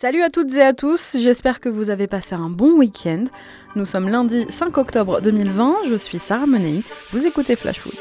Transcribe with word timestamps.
Salut 0.00 0.22
à 0.22 0.30
toutes 0.30 0.54
et 0.54 0.62
à 0.62 0.74
tous, 0.74 1.16
j'espère 1.18 1.58
que 1.58 1.68
vous 1.68 1.90
avez 1.90 2.06
passé 2.06 2.36
un 2.36 2.50
bon 2.50 2.78
week-end. 2.78 3.24
Nous 3.74 3.84
sommes 3.84 4.08
lundi 4.08 4.46
5 4.48 4.78
octobre 4.78 5.20
2020, 5.20 5.88
je 5.88 5.96
suis 5.96 6.20
Sarah 6.20 6.46
Menei, 6.46 6.84
vous 7.10 7.26
écoutez 7.26 7.56
Flash 7.56 7.80
Foot. 7.80 7.96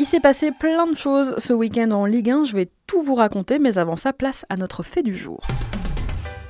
Il 0.00 0.04
s'est 0.04 0.18
passé 0.18 0.50
plein 0.50 0.88
de 0.88 0.98
choses 0.98 1.36
ce 1.38 1.52
week-end 1.52 1.92
en 1.92 2.06
Ligue 2.06 2.30
1, 2.30 2.42
je 2.42 2.56
vais 2.56 2.68
tout 2.88 3.02
vous 3.02 3.14
raconter, 3.14 3.60
mais 3.60 3.78
avant 3.78 3.96
ça, 3.96 4.12
place 4.12 4.44
à 4.48 4.56
notre 4.56 4.82
fait 4.82 5.04
du 5.04 5.14
jour. 5.14 5.46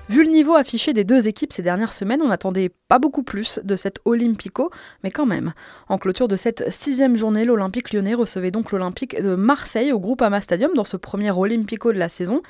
Vu 0.08 0.24
le 0.24 0.30
niveau 0.30 0.54
affiché 0.54 0.94
des 0.94 1.04
deux 1.04 1.28
équipes 1.28 1.52
ces 1.52 1.60
dernières 1.62 1.92
semaines, 1.92 2.22
on 2.22 2.28
n'attendait 2.28 2.70
pas 2.88 2.98
beaucoup 2.98 3.22
plus 3.22 3.60
de 3.62 3.76
cet 3.76 3.98
Olympico, 4.06 4.70
mais 5.04 5.10
quand 5.10 5.26
même. 5.26 5.52
En 5.90 5.98
clôture 5.98 6.28
de 6.28 6.36
cette 6.36 6.72
sixième 6.72 7.18
journée, 7.18 7.44
l'Olympique 7.44 7.92
lyonnais 7.92 8.14
recevait 8.14 8.50
donc 8.50 8.72
l'Olympique 8.72 9.20
de 9.20 9.34
Marseille 9.34 9.92
au 9.92 10.00
Groupama 10.00 10.40
Stadium 10.40 10.72
dans 10.72 10.86
ce 10.86 10.96
premier 10.96 11.30
Olympico 11.30 11.92
de 11.92 11.98
la 11.98 12.08
saison. 12.08 12.40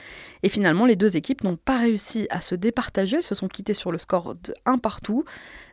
Et 0.44 0.48
finalement, 0.48 0.86
les 0.86 0.94
deux 0.94 1.16
équipes 1.16 1.42
n'ont 1.42 1.56
pas 1.56 1.78
réussi 1.78 2.28
à 2.30 2.40
se 2.40 2.54
départager, 2.54 3.16
elles 3.16 3.24
se 3.24 3.34
sont 3.34 3.48
quittées 3.48 3.74
sur 3.74 3.90
le 3.90 3.98
score 3.98 4.34
de 4.34 4.54
1 4.64 4.78
partout. 4.78 5.24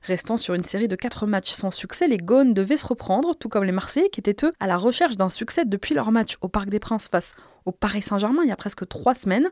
Restant 0.01 0.37
sur 0.37 0.55
une 0.55 0.63
série 0.63 0.87
de 0.87 0.95
4 0.95 1.27
matchs 1.27 1.51
sans 1.51 1.69
succès, 1.69 2.07
les 2.07 2.17
Gaunes 2.17 2.55
devaient 2.55 2.77
se 2.77 2.87
reprendre, 2.87 3.35
tout 3.35 3.47
comme 3.47 3.63
les 3.63 3.71
Marseillais 3.71 4.09
qui 4.09 4.21
étaient 4.21 4.43
eux 4.43 4.53
à 4.59 4.65
la 4.65 4.77
recherche 4.77 5.17
d'un 5.17 5.29
succès 5.29 5.65
depuis 5.65 5.93
leur 5.93 6.11
match 6.11 6.37
au 6.41 6.47
Parc 6.47 6.69
des 6.69 6.79
Princes 6.79 7.09
face 7.11 7.35
au 7.65 7.71
Paris 7.71 8.01
Saint-Germain 8.01 8.41
il 8.43 8.49
y 8.49 8.51
a 8.51 8.55
presque 8.55 8.87
3 8.87 9.13
semaines. 9.13 9.49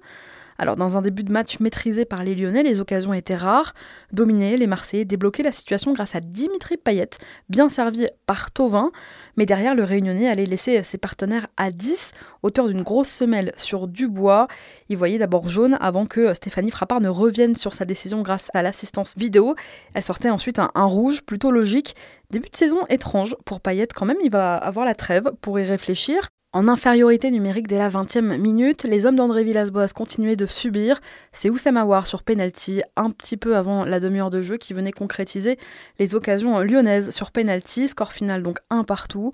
Alors 0.58 0.76
dans 0.76 0.98
un 0.98 1.02
début 1.02 1.24
de 1.24 1.32
match 1.32 1.60
maîtrisé 1.60 2.06
par 2.06 2.24
les 2.24 2.36
Lyonnais, 2.36 2.64
les 2.64 2.80
occasions 2.80 3.14
étaient 3.14 3.36
rares. 3.36 3.74
Dominés, 4.12 4.58
les 4.58 4.68
Marseillais 4.68 5.06
débloquaient 5.06 5.44
la 5.44 5.52
situation 5.52 5.94
grâce 5.94 6.16
à 6.16 6.20
Dimitri 6.20 6.78
Payet, 6.78 7.10
bien 7.50 7.70
servi 7.70 8.08
par 8.26 8.52
Tovin. 8.52 8.92
Mais 9.36 9.46
derrière, 9.46 9.74
le 9.74 9.84
Réunionnais 9.84 10.30
allait 10.30 10.46
laisser 10.46 10.84
ses 10.84 10.98
partenaires 10.98 11.48
à 11.58 11.72
10, 11.72 12.12
auteur 12.44 12.68
d'une 12.68 12.84
grosse 12.84 13.10
semelle 13.10 13.52
sur 13.58 13.88
Dubois. 13.88 14.48
Il 14.90 14.98
voyait 14.98 15.18
d'abord 15.18 15.50
jaune 15.50 15.78
avant 15.82 16.06
que 16.06 16.34
Stéphanie 16.34 16.72
Frappard 16.72 17.02
ne 17.02 17.10
revienne 17.10 17.56
sur 17.56 17.74
sa 17.74 17.86
décision 17.86 18.22
grâce 18.22 18.50
à 18.54 18.62
l'assistance 18.62 19.16
vidéo. 19.18 19.56
Elle 19.96 20.04
sortait 20.04 20.30
ensuite 20.30 20.60
un, 20.60 20.72
un 20.76 20.86
rouge 20.86 21.24
plutôt 21.24 21.52
logique. 21.52 21.96
Début 22.30 22.50
de 22.50 22.56
saison 22.56 22.86
étrange 22.90 23.36
pour 23.46 23.60
Payet 23.60 23.88
quand 23.94 24.06
même, 24.06 24.18
il 24.24 24.32
va 24.32 24.56
avoir 24.56 24.86
la 24.86 24.96
trêve 24.96 25.32
pour 25.42 25.60
y 25.60 25.64
réfléchir. 25.64 26.30
En 26.56 26.68
infériorité 26.68 27.32
numérique 27.32 27.68
dès 27.68 27.80
la 27.80 27.90
20e 27.90 28.38
minute, 28.38 28.84
les 28.84 29.08
hommes 29.08 29.16
d'André 29.16 29.44
Villas-Boas 29.44 29.88
continuaient 29.88 30.36
de 30.36 30.46
subir. 30.46 31.02
C'est 31.32 31.50
Oussama 31.50 31.82
Aouar 31.82 32.06
sur 32.06 32.22
penalty, 32.22 32.84
un 32.96 33.10
petit 33.10 33.38
peu 33.38 33.56
avant 33.56 33.86
la 33.86 34.00
demi-heure 34.00 34.30
de 34.30 34.44
jeu, 34.44 34.58
qui 34.58 34.76
venait 34.76 34.92
concrétiser 34.92 35.58
les 35.98 36.14
occasions 36.14 36.60
lyonnaises 36.60 37.10
sur 37.10 37.32
penalty. 37.32 37.88
Score 37.88 38.14
final 38.14 38.44
donc 38.44 38.60
un 38.70 38.84
partout. 38.84 39.32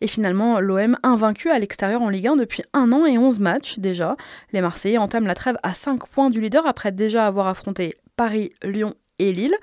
Et 0.00 0.06
finalement, 0.06 0.60
l'OM 0.60 0.96
invaincu 1.02 1.50
à 1.50 1.58
l'extérieur 1.58 2.00
en 2.00 2.08
Ligue 2.08 2.28
1 2.28 2.36
depuis 2.36 2.62
un 2.72 2.90
an 2.92 3.04
et 3.04 3.18
11 3.18 3.38
matchs 3.38 3.78
déjà. 3.78 4.16
Les 4.54 4.62
Marseillais 4.62 4.96
entament 4.96 5.26
la 5.26 5.34
trêve 5.34 5.58
à 5.62 5.74
5 5.74 6.08
points 6.08 6.30
du 6.30 6.40
leader 6.40 6.66
après 6.66 6.90
déjà 6.90 7.26
avoir 7.26 7.48
affronté 7.48 7.96
Paris, 8.16 8.50
Lyon 8.62 8.94
et 9.18 9.34
Lille. 9.34 9.56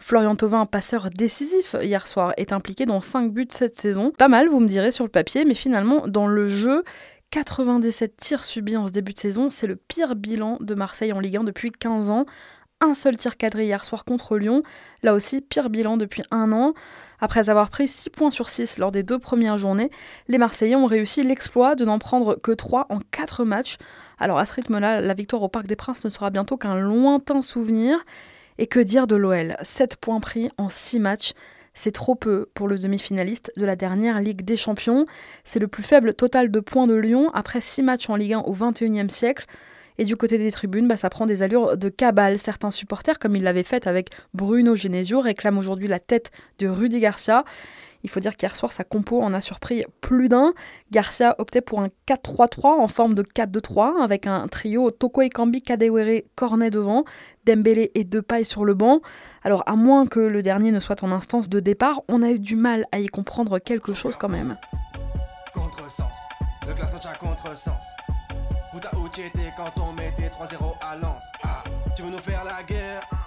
Florian 0.00 0.34
Thauvin, 0.34 0.66
passeur 0.66 1.10
décisif 1.10 1.76
hier 1.80 2.06
soir, 2.06 2.32
est 2.38 2.52
impliqué 2.52 2.86
dans 2.86 3.02
5 3.02 3.32
buts 3.32 3.46
cette 3.50 3.76
saison. 3.76 4.12
Pas 4.16 4.28
mal, 4.28 4.48
vous 4.48 4.58
me 4.58 4.66
direz, 4.66 4.92
sur 4.92 5.04
le 5.04 5.10
papier, 5.10 5.44
mais 5.44 5.54
finalement, 5.54 6.08
dans 6.08 6.26
le 6.26 6.48
jeu, 6.48 6.82
97 7.30 8.16
tirs 8.16 8.42
subis 8.42 8.76
en 8.76 8.88
ce 8.88 8.92
début 8.92 9.12
de 9.12 9.18
saison, 9.18 9.50
c'est 9.50 9.66
le 9.66 9.76
pire 9.76 10.16
bilan 10.16 10.56
de 10.60 10.74
Marseille 10.74 11.12
en 11.12 11.20
Ligue 11.20 11.36
1 11.36 11.44
depuis 11.44 11.70
15 11.70 12.10
ans. 12.10 12.24
Un 12.80 12.94
seul 12.94 13.18
tir 13.18 13.36
cadré 13.36 13.66
hier 13.66 13.84
soir 13.84 14.06
contre 14.06 14.38
Lyon, 14.38 14.62
là 15.02 15.12
aussi 15.12 15.42
pire 15.42 15.68
bilan 15.68 15.98
depuis 15.98 16.22
un 16.30 16.50
an. 16.50 16.72
Après 17.20 17.50
avoir 17.50 17.68
pris 17.68 17.86
6 17.86 18.08
points 18.08 18.30
sur 18.30 18.48
6 18.48 18.78
lors 18.78 18.90
des 18.90 19.02
deux 19.02 19.18
premières 19.18 19.58
journées, 19.58 19.90
les 20.28 20.38
Marseillais 20.38 20.76
ont 20.76 20.86
réussi 20.86 21.22
l'exploit 21.22 21.74
de 21.74 21.84
n'en 21.84 21.98
prendre 21.98 22.36
que 22.36 22.52
3 22.52 22.86
en 22.88 23.00
4 23.10 23.44
matchs. 23.44 23.76
Alors 24.18 24.38
à 24.38 24.46
ce 24.46 24.54
rythme-là, 24.54 25.02
la 25.02 25.14
victoire 25.14 25.42
au 25.42 25.48
Parc 25.48 25.66
des 25.66 25.76
Princes 25.76 26.02
ne 26.04 26.08
sera 26.08 26.30
bientôt 26.30 26.56
qu'un 26.56 26.76
lointain 26.76 27.42
souvenir. 27.42 28.02
Et 28.60 28.66
que 28.66 28.78
dire 28.78 29.06
de 29.06 29.16
l'OL 29.16 29.56
7 29.62 29.96
points 29.96 30.20
pris 30.20 30.50
en 30.58 30.68
6 30.68 31.00
matchs. 31.00 31.32
C'est 31.72 31.92
trop 31.92 32.14
peu 32.14 32.46
pour 32.52 32.68
le 32.68 32.76
demi-finaliste 32.76 33.50
de 33.56 33.64
la 33.64 33.74
dernière 33.74 34.20
Ligue 34.20 34.44
des 34.44 34.58
Champions. 34.58 35.06
C'est 35.44 35.60
le 35.60 35.66
plus 35.66 35.82
faible 35.82 36.12
total 36.12 36.50
de 36.50 36.60
points 36.60 36.86
de 36.86 36.94
Lyon 36.94 37.30
après 37.32 37.62
6 37.62 37.82
matchs 37.82 38.10
en 38.10 38.16
Ligue 38.16 38.34
1 38.34 38.40
au 38.40 38.52
XXIe 38.52 39.08
siècle. 39.08 39.46
Et 39.96 40.04
du 40.04 40.14
côté 40.14 40.36
des 40.36 40.50
tribunes, 40.52 40.88
bah, 40.88 40.98
ça 40.98 41.08
prend 41.08 41.24
des 41.24 41.42
allures 41.42 41.78
de 41.78 41.88
cabale. 41.88 42.38
Certains 42.38 42.70
supporters, 42.70 43.18
comme 43.18 43.34
ils 43.34 43.42
l'avaient 43.42 43.62
fait 43.62 43.86
avec 43.86 44.10
Bruno 44.34 44.76
Genesio, 44.76 45.20
réclament 45.20 45.56
aujourd'hui 45.56 45.88
la 45.88 45.98
tête 45.98 46.30
de 46.58 46.68
Rudy 46.68 47.00
Garcia. 47.00 47.46
Il 48.02 48.10
faut 48.10 48.20
dire 48.20 48.36
qu'hier 48.36 48.56
soir, 48.56 48.72
sa 48.72 48.84
compo 48.84 49.20
en 49.20 49.34
a 49.34 49.40
surpris 49.40 49.84
plus 50.00 50.28
d'un. 50.28 50.52
Garcia 50.90 51.34
optait 51.38 51.60
pour 51.60 51.80
un 51.80 51.88
4-3-3 52.08 52.66
en 52.80 52.88
forme 52.88 53.14
de 53.14 53.22
4-2-3 53.22 54.02
avec 54.02 54.26
un 54.26 54.48
trio 54.48 54.90
Toko 54.90 55.22
Ekambi, 55.22 55.62
Kadewere, 55.62 56.22
Cornet 56.34 56.70
devant, 56.70 57.04
Dembélé 57.46 57.90
et 57.94 58.04
Depay 58.04 58.44
sur 58.44 58.64
le 58.64 58.74
banc. 58.74 59.00
Alors 59.42 59.62
à 59.66 59.76
moins 59.76 60.06
que 60.06 60.20
le 60.20 60.42
dernier 60.42 60.72
ne 60.72 60.80
soit 60.80 61.02
en 61.02 61.12
instance 61.12 61.48
de 61.48 61.60
départ, 61.60 62.00
on 62.08 62.22
a 62.22 62.30
eu 62.30 62.38
du 62.38 62.56
mal 62.56 62.86
à 62.92 62.98
y 62.98 63.06
comprendre 63.06 63.58
quelque 63.58 63.94
chose 63.94 64.16
quand 64.16 64.28
même. 64.28 64.56
Contresens, 65.52 66.06
le 66.66 66.74
classement 66.74 67.00
contresens. 67.18 67.84
quand 69.56 69.82
on 69.82 69.92
mettait 69.92 70.28
3-0 70.28 70.54
à. 70.80 70.96
Ah, 71.42 71.64
tu 71.96 72.02
veux 72.02 72.10
nous 72.10 72.18
faire 72.18 72.44
la 72.44 72.62
guerre? 72.62 73.19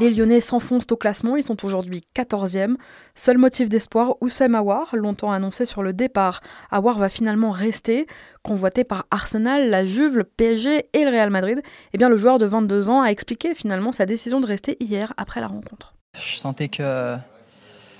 Les 0.00 0.10
Lyonnais 0.10 0.40
s'enfoncent 0.40 0.90
au 0.90 0.96
classement, 0.96 1.36
ils 1.36 1.44
sont 1.44 1.64
aujourd'hui 1.64 2.02
14e. 2.16 2.76
Seul 3.14 3.36
motif 3.36 3.68
d'espoir, 3.68 4.16
Oussem 4.22 4.54
Aouar, 4.54 4.96
longtemps 4.96 5.30
annoncé 5.30 5.66
sur 5.66 5.82
le 5.82 5.92
départ. 5.92 6.40
Aouar 6.70 6.98
va 6.98 7.10
finalement 7.10 7.50
rester, 7.50 8.06
convoité 8.42 8.82
par 8.82 9.06
Arsenal, 9.10 9.68
la 9.68 9.84
Juve, 9.84 10.16
le 10.16 10.24
PSG 10.24 10.88
et 10.92 11.04
le 11.04 11.10
Real 11.10 11.30
Madrid. 11.30 11.60
Eh 11.92 11.98
bien, 11.98 12.08
le 12.08 12.16
joueur 12.16 12.38
de 12.38 12.46
22 12.46 12.88
ans 12.88 13.02
a 13.02 13.08
expliqué 13.08 13.54
finalement 13.54 13.92
sa 13.92 14.06
décision 14.06 14.40
de 14.40 14.46
rester 14.46 14.76
hier 14.80 15.12
après 15.18 15.40
la 15.40 15.48
rencontre. 15.48 15.94
Je 16.14 16.38
sentais 16.38 16.68
que 16.68 17.16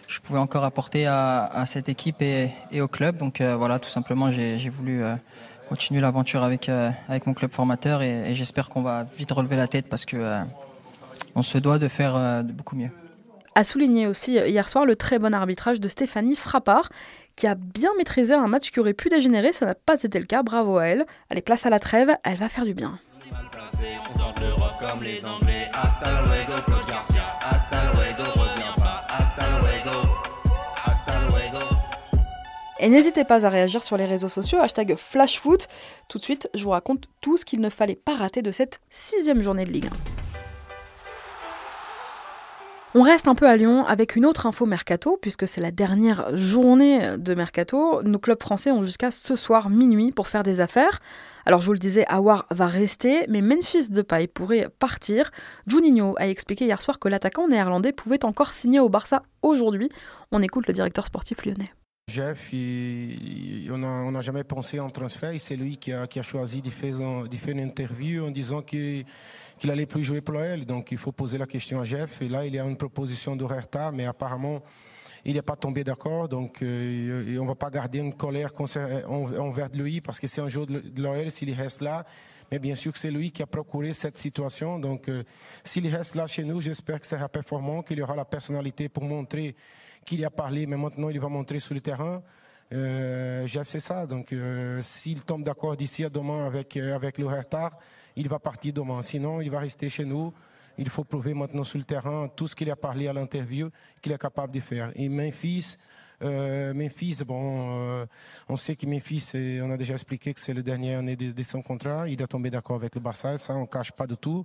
je 0.08 0.20
pouvais 0.20 0.38
encore 0.38 0.64
apporter 0.64 1.06
à, 1.06 1.64
cette 1.66 1.88
équipe 1.88 2.22
et, 2.22 2.80
au 2.80 2.88
club. 2.88 3.18
Donc 3.18 3.40
euh, 3.40 3.56
voilà, 3.56 3.78
tout 3.78 3.90
simplement, 3.90 4.32
j'ai 4.32 4.70
voulu 4.70 5.02
euh, 5.02 5.14
continuer 5.68 6.00
l'aventure 6.00 6.42
avec, 6.42 6.68
euh, 6.68 6.90
avec 7.08 7.26
mon 7.26 7.34
club 7.34 7.52
formateur 7.52 8.02
et 8.02 8.34
j'espère 8.34 8.70
qu'on 8.70 8.82
va 8.82 9.04
vite 9.04 9.30
relever 9.30 9.56
la 9.56 9.66
tête 9.66 9.86
parce 9.88 10.06
que 10.06 10.42
on 11.34 11.42
se 11.42 11.58
doit 11.58 11.78
de 11.78 11.88
faire 11.88 12.16
euh, 12.16 12.42
beaucoup 12.42 12.76
mieux. 12.76 12.90
A 13.54 13.64
souligné 13.64 14.06
aussi 14.06 14.38
euh, 14.38 14.48
hier 14.48 14.68
soir 14.68 14.86
le 14.86 14.96
très 14.96 15.18
bon 15.18 15.34
arbitrage 15.34 15.80
de 15.80 15.88
Stéphanie 15.88 16.36
Frappard, 16.36 16.90
qui 17.36 17.46
a 17.46 17.54
bien 17.54 17.90
maîtrisé 17.98 18.34
un 18.34 18.48
match 18.48 18.70
qui 18.70 18.80
aurait 18.80 18.94
pu 18.94 19.08
dégénérer, 19.08 19.52
ça 19.52 19.66
n'a 19.66 19.74
pas 19.74 20.02
été 20.02 20.18
le 20.18 20.26
cas, 20.26 20.42
bravo 20.42 20.78
à 20.78 20.86
elle. 20.86 21.06
Allez, 21.30 21.42
place 21.42 21.66
à 21.66 21.70
la 21.70 21.78
trêve, 21.78 22.14
elle 22.24 22.36
va 22.36 22.48
faire 22.48 22.64
du 22.64 22.74
bien. 22.74 22.98
Et 32.82 32.88
n'hésitez 32.88 33.24
pas 33.24 33.44
à 33.44 33.48
réagir 33.50 33.84
sur 33.84 33.98
les 33.98 34.06
réseaux 34.06 34.28
sociaux, 34.28 34.58
hashtag 34.58 34.96
FlashFoot. 34.96 35.68
Tout 36.08 36.18
de 36.18 36.22
suite, 36.22 36.48
je 36.54 36.64
vous 36.64 36.70
raconte 36.70 37.08
tout 37.20 37.36
ce 37.36 37.44
qu'il 37.44 37.60
ne 37.60 37.68
fallait 37.68 37.94
pas 37.94 38.14
rater 38.14 38.40
de 38.40 38.52
cette 38.52 38.80
sixième 38.88 39.42
journée 39.42 39.66
de 39.66 39.70
Ligue 39.70 39.86
1. 40.16 40.19
On 42.92 43.02
reste 43.02 43.28
un 43.28 43.36
peu 43.36 43.48
à 43.48 43.56
Lyon 43.56 43.86
avec 43.86 44.16
une 44.16 44.26
autre 44.26 44.46
info 44.46 44.66
mercato, 44.66 45.16
puisque 45.22 45.46
c'est 45.46 45.60
la 45.60 45.70
dernière 45.70 46.36
journée 46.36 47.16
de 47.16 47.34
mercato. 47.34 48.02
Nos 48.02 48.18
clubs 48.18 48.42
français 48.42 48.72
ont 48.72 48.82
jusqu'à 48.82 49.12
ce 49.12 49.36
soir 49.36 49.70
minuit 49.70 50.10
pour 50.10 50.26
faire 50.26 50.42
des 50.42 50.60
affaires. 50.60 50.98
Alors 51.46 51.60
je 51.60 51.66
vous 51.66 51.72
le 51.72 51.78
disais, 51.78 52.04
Awar 52.08 52.46
va 52.50 52.66
rester, 52.66 53.26
mais 53.28 53.42
Memphis 53.42 53.90
Depay 53.90 54.26
pourrait 54.26 54.68
partir. 54.80 55.30
Juninho 55.68 56.16
a 56.18 56.26
expliqué 56.26 56.64
hier 56.64 56.82
soir 56.82 56.98
que 56.98 57.08
l'attaquant 57.08 57.46
néerlandais 57.46 57.92
pouvait 57.92 58.24
encore 58.24 58.52
signer 58.52 58.80
au 58.80 58.88
Barça 58.88 59.22
aujourd'hui. 59.42 59.88
On 60.32 60.42
écoute 60.42 60.66
le 60.66 60.72
directeur 60.72 61.06
sportif 61.06 61.44
lyonnais. 61.44 61.70
Jeff, 62.10 62.50
on 62.52 64.10
n'a 64.10 64.20
jamais 64.20 64.42
pensé 64.42 64.80
en 64.80 64.90
transfert. 64.90 65.32
C'est 65.38 65.54
lui 65.54 65.76
qui 65.76 65.92
a, 65.92 66.06
choisi 66.22 66.60
de 66.60 66.68
faire, 66.68 66.96
une 67.48 67.60
interview 67.60 68.26
en 68.26 68.30
disant 68.30 68.62
qu'il 68.62 69.04
allait 69.62 69.86
plus 69.86 70.02
jouer 70.02 70.20
pour 70.20 70.40
elle. 70.40 70.66
Donc 70.66 70.90
il 70.90 70.98
faut 70.98 71.12
poser 71.12 71.38
la 71.38 71.46
question 71.46 71.80
à 71.80 71.84
Jeff. 71.84 72.20
Et 72.20 72.28
là, 72.28 72.44
il 72.44 72.54
y 72.54 72.58
a 72.58 72.64
une 72.64 72.76
proposition 72.76 73.36
de 73.36 73.44
retard, 73.44 73.92
mais 73.92 74.06
apparemment, 74.06 74.60
il 75.24 75.34
n'est 75.34 75.42
pas 75.42 75.54
tombé 75.54 75.84
d'accord. 75.84 76.28
Donc 76.28 76.62
euh, 76.62 77.38
on 77.38 77.44
ne 77.44 77.48
va 77.48 77.54
pas 77.54 77.70
garder 77.70 78.00
une 78.00 78.14
colère 78.14 78.50
envers 79.08 79.68
lui 79.72 80.00
parce 80.00 80.18
que 80.18 80.26
c'est 80.26 80.40
un 80.40 80.48
jour 80.48 80.66
de 80.66 80.82
l'OL 81.00 81.30
s'il 81.30 81.52
reste 81.54 81.80
là. 81.80 82.04
Mais 82.50 82.58
bien 82.58 82.74
sûr 82.74 82.92
que 82.92 82.98
c'est 82.98 83.12
lui 83.12 83.30
qui 83.30 83.42
a 83.42 83.46
procuré 83.46 83.94
cette 83.94 84.18
situation. 84.18 84.80
Donc 84.80 85.08
euh, 85.08 85.22
s'il 85.62 85.86
reste 85.86 86.16
là 86.16 86.26
chez 86.26 86.42
nous, 86.42 86.60
j'espère 86.60 86.98
que 86.98 87.06
sera 87.06 87.28
performant, 87.28 87.82
qu'il 87.82 88.02
aura 88.02 88.16
la 88.16 88.24
personnalité 88.24 88.88
pour 88.88 89.04
montrer 89.04 89.54
qu'il 90.10 90.24
a 90.24 90.30
parlé, 90.30 90.66
mais 90.66 90.76
maintenant 90.76 91.08
il 91.08 91.20
va 91.20 91.28
montrer 91.28 91.60
sur 91.60 91.72
le 91.72 91.80
terrain. 91.80 92.20
Euh, 92.72 93.46
Jeff, 93.46 93.68
c'est 93.68 93.78
ça. 93.78 94.06
Donc, 94.06 94.32
euh, 94.32 94.82
s'il 94.82 95.22
tombe 95.22 95.44
d'accord 95.44 95.76
d'ici 95.76 96.04
à 96.04 96.10
demain 96.10 96.46
avec, 96.46 96.76
euh, 96.76 96.96
avec 96.96 97.16
le 97.16 97.26
retard, 97.26 97.78
il 98.16 98.28
va 98.28 98.40
partir 98.40 98.72
demain. 98.72 99.02
Sinon, 99.02 99.40
il 99.40 99.50
va 99.50 99.60
rester 99.60 99.88
chez 99.88 100.04
nous. 100.04 100.32
il 100.78 100.88
faut 100.88 101.04
prouver 101.04 101.34
maintenant 101.34 101.62
sur 101.62 101.78
le 101.78 101.84
terrain 101.84 102.28
tout 102.34 102.48
ce 102.48 102.56
qu'il 102.56 102.70
a 102.70 102.76
parlé 102.76 103.06
à 103.06 103.12
l'interview 103.12 103.70
qu'il 104.02 104.10
est 104.10 104.18
capable 104.18 104.52
de 104.52 104.60
faire. 104.60 104.90
Et 104.96 105.08
Memphis, 105.08 105.76
euh, 106.22 106.74
Memphis, 106.74 107.22
bon, 107.24 107.42
euh, 108.00 108.06
on 108.48 108.56
sait 108.56 108.74
que 108.74 108.86
Memphis, 108.86 109.30
on 109.62 109.70
a 109.70 109.76
déjà 109.76 109.94
expliqué 109.94 110.34
que 110.34 110.40
c'est 110.40 110.54
le 110.54 110.62
dernier 110.62 110.94
année 110.94 111.16
de, 111.16 111.42
son 111.44 111.62
contrat. 111.62 112.08
Il 112.08 112.20
a 112.20 112.26
tombé 112.26 112.50
d'accord 112.50 112.76
avec 112.76 112.96
le 112.96 113.00
Barça, 113.00 113.38
ça 113.38 113.54
on 113.54 113.66
cache 113.66 113.92
pas 113.92 114.06
du 114.08 114.16
tout. 114.16 114.44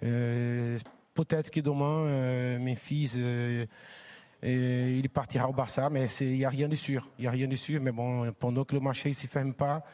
Peut-être 0.00 1.50
que 1.50 1.60
demain, 1.60 2.58
Memphis, 2.58 3.12
il 4.52 5.08
partira 5.10 5.48
au 5.48 5.52
Barça, 5.52 5.90
mais 5.90 6.06
il 6.20 6.36
n'y 6.38 6.44
a 6.44 6.50
rien 6.50 6.68
de 6.68 6.74
sûr. 6.74 7.08
Il 7.18 7.24
y 7.24 7.28
a 7.28 7.30
rien 7.30 7.48
de 7.48 7.56
sûr, 7.56 7.80
mais 7.80 7.92
bon, 7.92 8.30
pendant 8.38 8.64
que 8.64 8.74
le 8.74 8.80
marché 8.80 9.08
ne 9.08 9.14
se 9.14 9.26
ferme 9.26 9.54
pas, 9.54 9.84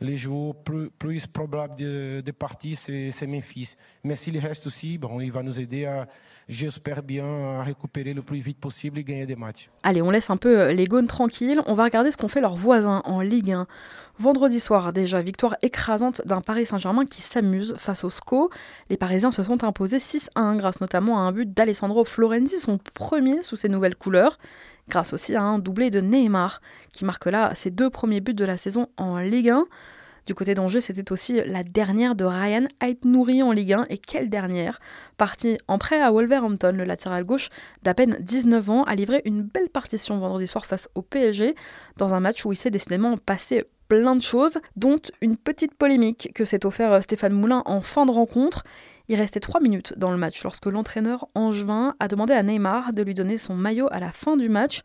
les 0.00 0.16
joueurs 0.16 0.54
plus, 0.54 0.90
plus 0.90 1.26
probables 1.26 1.76
de, 1.76 2.22
de 2.24 2.32
partir, 2.32 2.76
c'est 2.78 3.26
Memphis. 3.26 3.74
Mais 4.04 4.16
s'il 4.16 4.38
reste 4.38 4.66
aussi, 4.66 4.98
bon, 4.98 5.20
il 5.20 5.32
va 5.32 5.42
nous 5.42 5.58
aider 5.58 5.86
à, 5.86 6.06
j'espère 6.48 7.02
bien, 7.02 7.24
à 7.58 7.62
récupérer 7.62 8.14
le 8.14 8.22
plus 8.22 8.38
vite 8.38 8.58
possible 8.58 8.98
et 8.98 9.04
gagner 9.04 9.26
des 9.26 9.36
matchs. 9.36 9.70
Allez, 9.82 10.02
on 10.02 10.10
laisse 10.10 10.30
un 10.30 10.36
peu 10.36 10.60
euh, 10.60 10.72
les 10.72 10.86
Gaunes 10.86 11.06
tranquilles. 11.06 11.60
On 11.66 11.74
va 11.74 11.84
regarder 11.84 12.10
ce 12.10 12.16
qu'ont 12.16 12.28
fait 12.28 12.40
leurs 12.40 12.56
voisins 12.56 13.02
en 13.04 13.20
Ligue 13.20 13.52
1. 13.52 13.66
Vendredi 14.20 14.58
soir, 14.58 14.92
déjà, 14.92 15.20
victoire 15.20 15.56
écrasante 15.62 16.22
d'un 16.24 16.40
Paris 16.40 16.66
Saint-Germain 16.66 17.06
qui 17.06 17.22
s'amuse 17.22 17.74
face 17.76 18.02
au 18.02 18.10
SCO. 18.10 18.50
Les 18.90 18.96
Parisiens 18.96 19.30
se 19.30 19.44
sont 19.44 19.62
imposés 19.62 19.98
6-1 19.98 20.56
grâce 20.56 20.80
notamment 20.80 21.18
à 21.18 21.20
un 21.22 21.32
but 21.32 21.52
d'Alessandro 21.52 22.04
Florenzi, 22.04 22.58
son 22.58 22.78
premier 22.78 23.42
sous 23.42 23.54
ses 23.54 23.68
nouvelles 23.68 23.94
couleurs 23.94 24.38
grâce 24.88 25.12
aussi 25.12 25.34
à 25.34 25.42
un 25.42 25.58
doublé 25.58 25.90
de 25.90 26.00
Neymar, 26.00 26.60
qui 26.92 27.04
marque 27.04 27.26
là 27.26 27.54
ses 27.54 27.70
deux 27.70 27.90
premiers 27.90 28.20
buts 28.20 28.34
de 28.34 28.44
la 28.44 28.56
saison 28.56 28.88
en 28.96 29.18
Ligue 29.18 29.50
1. 29.50 29.64
Du 30.28 30.34
côté 30.34 30.54
d'Angers, 30.54 30.82
c'était 30.82 31.10
aussi 31.10 31.40
la 31.46 31.62
dernière 31.62 32.14
de 32.14 32.22
Ryan 32.24 32.66
Aït-Nouri 32.80 33.42
en 33.42 33.50
Ligue 33.50 33.72
1. 33.72 33.86
Et 33.88 33.96
quelle 33.96 34.28
dernière 34.28 34.78
Parti 35.16 35.56
en 35.68 35.78
prêt 35.78 36.02
à 36.02 36.10
Wolverhampton, 36.10 36.72
le 36.76 36.84
latéral 36.84 37.24
gauche 37.24 37.48
d'à 37.82 37.94
peine 37.94 38.18
19 38.20 38.68
ans 38.68 38.82
a 38.84 38.94
livré 38.94 39.22
une 39.24 39.40
belle 39.40 39.70
partition 39.70 40.18
vendredi 40.18 40.46
soir 40.46 40.66
face 40.66 40.90
au 40.94 41.00
PSG, 41.00 41.54
dans 41.96 42.12
un 42.12 42.20
match 42.20 42.44
où 42.44 42.52
il 42.52 42.56
s'est 42.56 42.70
décidément 42.70 43.16
passé 43.16 43.64
plein 43.88 44.16
de 44.16 44.20
choses, 44.20 44.58
dont 44.76 44.96
une 45.22 45.38
petite 45.38 45.74
polémique 45.74 46.30
que 46.34 46.44
s'est 46.44 46.66
offert 46.66 47.02
Stéphane 47.02 47.32
Moulin 47.32 47.62
en 47.64 47.80
fin 47.80 48.04
de 48.04 48.12
rencontre. 48.12 48.64
Il 49.10 49.16
restait 49.16 49.40
3 49.40 49.60
minutes 49.60 49.94
dans 49.96 50.10
le 50.10 50.18
match 50.18 50.42
lorsque 50.44 50.66
l'entraîneur 50.66 51.28
angevin 51.34 51.94
a 51.98 52.08
demandé 52.08 52.34
à 52.34 52.42
Neymar 52.42 52.92
de 52.92 53.02
lui 53.02 53.14
donner 53.14 53.38
son 53.38 53.54
maillot 53.54 53.88
à 53.90 54.00
la 54.00 54.10
fin 54.10 54.36
du 54.36 54.50
match. 54.50 54.82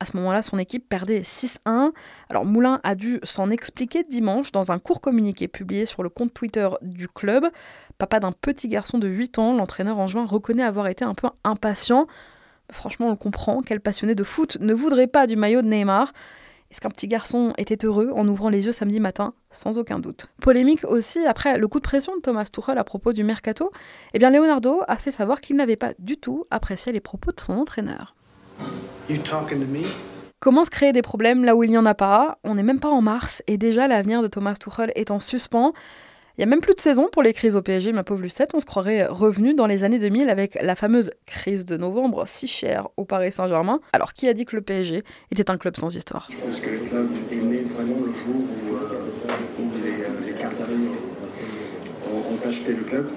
À 0.00 0.06
ce 0.06 0.16
moment-là, 0.16 0.40
son 0.42 0.58
équipe 0.58 0.88
perdait 0.88 1.20
6-1. 1.20 1.92
Alors 2.30 2.46
Moulin 2.46 2.80
a 2.82 2.94
dû 2.94 3.20
s'en 3.24 3.50
expliquer 3.50 4.04
dimanche 4.04 4.52
dans 4.52 4.72
un 4.72 4.78
court 4.78 5.02
communiqué 5.02 5.48
publié 5.48 5.84
sur 5.84 6.02
le 6.02 6.08
compte 6.08 6.32
Twitter 6.32 6.68
du 6.80 7.08
club. 7.08 7.46
Papa 7.98 8.20
d'un 8.20 8.32
petit 8.32 8.68
garçon 8.68 8.98
de 8.98 9.08
8 9.08 9.38
ans, 9.38 9.54
l'entraîneur 9.54 9.98
angevin 9.98 10.24
reconnaît 10.24 10.62
avoir 10.62 10.86
été 10.86 11.04
un 11.04 11.14
peu 11.14 11.28
impatient. 11.44 12.06
Franchement, 12.70 13.08
on 13.08 13.10
le 13.10 13.16
comprend, 13.16 13.60
quel 13.60 13.80
passionné 13.80 14.14
de 14.14 14.24
foot 14.24 14.56
ne 14.60 14.72
voudrait 14.72 15.08
pas 15.08 15.26
du 15.26 15.36
maillot 15.36 15.60
de 15.60 15.68
Neymar 15.68 16.12
est-ce 16.70 16.82
qu'un 16.82 16.90
petit 16.90 17.08
garçon 17.08 17.54
était 17.56 17.86
heureux 17.86 18.10
en 18.14 18.28
ouvrant 18.28 18.50
les 18.50 18.66
yeux 18.66 18.72
samedi 18.72 19.00
matin 19.00 19.32
Sans 19.50 19.78
aucun 19.78 19.98
doute. 19.98 20.26
Polémique 20.40 20.84
aussi 20.84 21.24
après 21.26 21.56
le 21.56 21.66
coup 21.66 21.78
de 21.78 21.84
pression 21.84 22.14
de 22.16 22.20
Thomas 22.20 22.44
Tuchel 22.44 22.76
à 22.76 22.84
propos 22.84 23.14
du 23.14 23.24
mercato. 23.24 23.70
Eh 24.12 24.18
bien, 24.18 24.30
Leonardo 24.30 24.82
a 24.86 24.96
fait 24.96 25.10
savoir 25.10 25.40
qu'il 25.40 25.56
n'avait 25.56 25.76
pas 25.76 25.92
du 25.98 26.18
tout 26.18 26.44
apprécié 26.50 26.92
les 26.92 27.00
propos 27.00 27.32
de 27.32 27.40
son 27.40 27.54
entraîneur. 27.54 28.14
Comment 30.40 30.66
se 30.66 30.70
créer 30.70 30.92
des 30.92 31.02
problèmes 31.02 31.44
là 31.44 31.56
où 31.56 31.64
il 31.64 31.70
n'y 31.70 31.78
en 31.78 31.86
a 31.86 31.94
pas? 31.94 32.38
On 32.44 32.54
n'est 32.54 32.62
même 32.62 32.80
pas 32.80 32.90
en 32.90 33.00
mars 33.00 33.42
et 33.46 33.56
déjà 33.56 33.88
l'avenir 33.88 34.20
de 34.20 34.28
Thomas 34.28 34.54
Tuchel 34.54 34.92
est 34.94 35.10
en 35.10 35.20
suspens. 35.20 35.72
Il 36.38 36.42
n'y 36.42 36.44
a 36.44 36.50
même 36.50 36.60
plus 36.60 36.74
de 36.74 36.80
saison 36.80 37.08
pour 37.10 37.24
les 37.24 37.32
crises 37.32 37.56
au 37.56 37.62
PSG, 37.62 37.90
ma 37.90 38.04
pauvre 38.04 38.22
Lucette. 38.22 38.52
On 38.54 38.60
se 38.60 38.64
croirait 38.64 39.06
revenu 39.06 39.54
dans 39.54 39.66
les 39.66 39.82
années 39.82 39.98
2000 39.98 40.30
avec 40.30 40.56
la 40.62 40.76
fameuse 40.76 41.10
crise 41.26 41.66
de 41.66 41.76
novembre 41.76 42.28
si 42.28 42.46
chère 42.46 42.86
au 42.96 43.04
Paris 43.04 43.32
Saint-Germain. 43.32 43.80
Alors, 43.92 44.12
qui 44.12 44.28
a 44.28 44.34
dit 44.34 44.44
que 44.44 44.54
le 44.54 44.62
PSG 44.62 45.02
était 45.32 45.50
un 45.50 45.58
club 45.58 45.76
sans 45.76 45.96
histoire? 45.96 46.28
Je 46.30 46.36
pense 46.36 46.60
que 46.60 46.70
le 46.70 46.78
club 46.78 47.08
est 47.32 47.34
né 47.34 47.56
vraiment 47.62 48.06
le 48.06 48.14
jour 48.14 48.36
où, 48.36 48.76
euh, 48.76 49.64
les, 49.82 50.30
les 50.30 50.38
Qataris 50.38 50.92
ont, 52.14 52.48
acheté 52.48 52.72
le 52.72 52.84
club. 52.84 53.08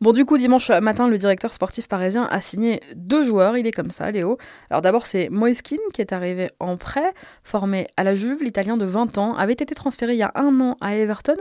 Bon, 0.00 0.12
du 0.12 0.24
coup, 0.24 0.36
dimanche 0.36 0.68
matin, 0.70 1.06
le 1.06 1.16
directeur 1.16 1.54
sportif 1.54 1.86
parisien 1.86 2.24
a 2.24 2.40
signé 2.40 2.80
deux 2.96 3.24
joueurs. 3.24 3.56
Il 3.56 3.68
est 3.68 3.72
comme 3.72 3.92
ça, 3.92 4.10
Léo. 4.10 4.36
Alors 4.68 4.82
d'abord, 4.82 5.06
c'est 5.06 5.28
Moeskin 5.30 5.76
qui 5.92 6.00
est 6.00 6.12
arrivé 6.12 6.50
en 6.58 6.76
prêt, 6.76 7.14
formé 7.44 7.86
à 7.96 8.02
la 8.02 8.16
Juve. 8.16 8.42
L'Italien 8.42 8.76
de 8.76 8.84
20 8.84 9.16
ans 9.18 9.36
avait 9.36 9.52
été 9.52 9.76
transféré 9.76 10.14
il 10.14 10.18
y 10.18 10.24
a 10.24 10.32
un 10.34 10.60
an 10.60 10.76
à 10.80 10.96
Everton 10.96 11.36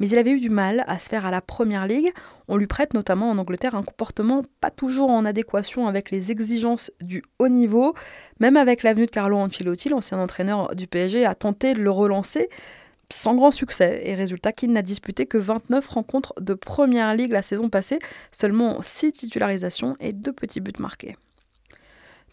mais 0.00 0.08
il 0.08 0.18
avait 0.18 0.32
eu 0.32 0.40
du 0.40 0.50
mal 0.50 0.84
à 0.88 0.98
se 0.98 1.08
faire 1.08 1.26
à 1.26 1.30
la 1.30 1.40
première 1.40 1.86
ligue. 1.86 2.12
On 2.48 2.56
lui 2.56 2.66
prête 2.66 2.94
notamment 2.94 3.30
en 3.30 3.38
Angleterre 3.38 3.74
un 3.76 3.82
comportement 3.82 4.42
pas 4.60 4.70
toujours 4.70 5.10
en 5.10 5.24
adéquation 5.24 5.86
avec 5.86 6.10
les 6.10 6.32
exigences 6.32 6.90
du 7.00 7.22
haut 7.38 7.48
niveau. 7.48 7.94
Même 8.40 8.56
avec 8.56 8.82
l'avenue 8.82 9.06
de 9.06 9.10
Carlo 9.10 9.36
Ancelotti, 9.36 9.90
l'ancien 9.90 10.18
entraîneur 10.18 10.74
du 10.74 10.86
PSG 10.86 11.24
a 11.24 11.34
tenté 11.34 11.74
de 11.74 11.80
le 11.80 11.90
relancer 11.90 12.48
sans 13.12 13.34
grand 13.34 13.50
succès. 13.50 14.02
Et 14.04 14.14
résultat, 14.14 14.52
qu'il 14.52 14.72
n'a 14.72 14.82
disputé 14.82 15.26
que 15.26 15.38
29 15.38 15.86
rencontres 15.86 16.34
de 16.40 16.54
première 16.54 17.14
ligue 17.14 17.32
la 17.32 17.42
saison 17.42 17.68
passée, 17.68 17.98
seulement 18.32 18.80
6 18.80 19.12
titularisations 19.12 19.96
et 20.00 20.12
2 20.12 20.32
petits 20.32 20.60
buts 20.60 20.72
marqués. 20.78 21.16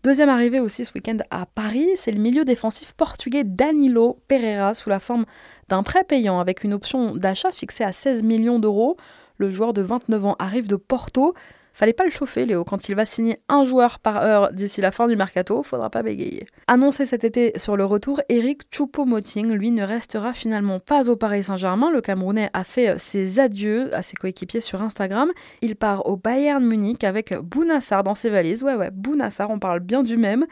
Deuxième 0.04 0.30
arrivée 0.30 0.60
aussi 0.60 0.86
ce 0.86 0.94
week-end 0.94 1.18
à 1.32 1.46
Paris, 1.46 1.88
c'est 1.96 2.12
le 2.12 2.20
milieu 2.20 2.46
défensif 2.46 2.94
portugais 2.94 3.44
Danilo 3.44 4.20
Pereira 4.28 4.74
sous 4.74 4.90
la 4.90 5.00
forme 5.00 5.26
d'un 5.70 5.82
prêt 5.84 6.04
payant 6.04 6.40
avec 6.40 6.64
une 6.64 6.74
option 6.74 7.16
d'achat 7.16 7.52
fixée 7.52 7.84
à 7.84 7.92
16 7.92 8.24
millions 8.24 8.60
d'euros. 8.60 8.96
Le 9.38 9.50
joueur 9.50 9.74
de 9.74 9.82
29 9.82 10.26
ans 10.26 10.36
arrive 10.40 10.68
de 10.68 10.76
Porto. 10.76 11.34
Fallait 11.78 11.94
pas 11.94 12.06
le 12.06 12.10
chauffer, 12.10 12.48
Léo. 12.48 12.64
Quand 12.64 12.90
il 12.90 12.96
va 12.96 13.06
signer 13.06 13.38
un 13.50 13.64
joueur 13.64 14.00
par 14.00 14.18
heure 14.18 14.52
d'ici 14.52 14.82
la 14.82 14.90
fin 14.90 15.08
du 15.08 15.16
mercato, 15.16 15.62
faudra 15.62 15.92
pas 15.92 16.02
bégayer. 16.02 16.48
Annoncé 16.66 17.06
cet 17.06 17.24
été 17.24 17.54
sur 17.60 17.78
le 17.78 17.86
retour, 17.86 18.20
Eric 18.30 18.64
Choupo-Moting, 18.72 19.54
lui, 19.54 19.70
ne 19.70 19.84
restera 19.84 20.34
finalement 20.34 20.80
pas 20.80 21.08
au 21.08 21.16
Paris 21.16 21.44
Saint-Germain. 21.44 21.92
Le 21.92 22.02
Camerounais 22.02 22.50
a 22.54 22.64
fait 22.64 22.98
ses 22.98 23.40
adieux 23.40 23.94
à 23.94 24.02
ses 24.02 24.16
coéquipiers 24.16 24.60
sur 24.60 24.82
Instagram. 24.82 25.30
Il 25.62 25.76
part 25.76 26.08
au 26.08 26.18
Bayern 26.18 26.66
Munich 26.66 27.04
avec 27.04 27.36
Bounassar 27.36 28.04
dans 28.04 28.16
ses 28.16 28.32
valises. 28.32 28.64
Ouais, 28.64 28.74
ouais, 28.74 28.90
Bounassar, 28.90 29.52
on 29.52 29.60
parle 29.60 29.82
bien 29.82 30.02
du 30.02 30.18
même. 30.18 30.48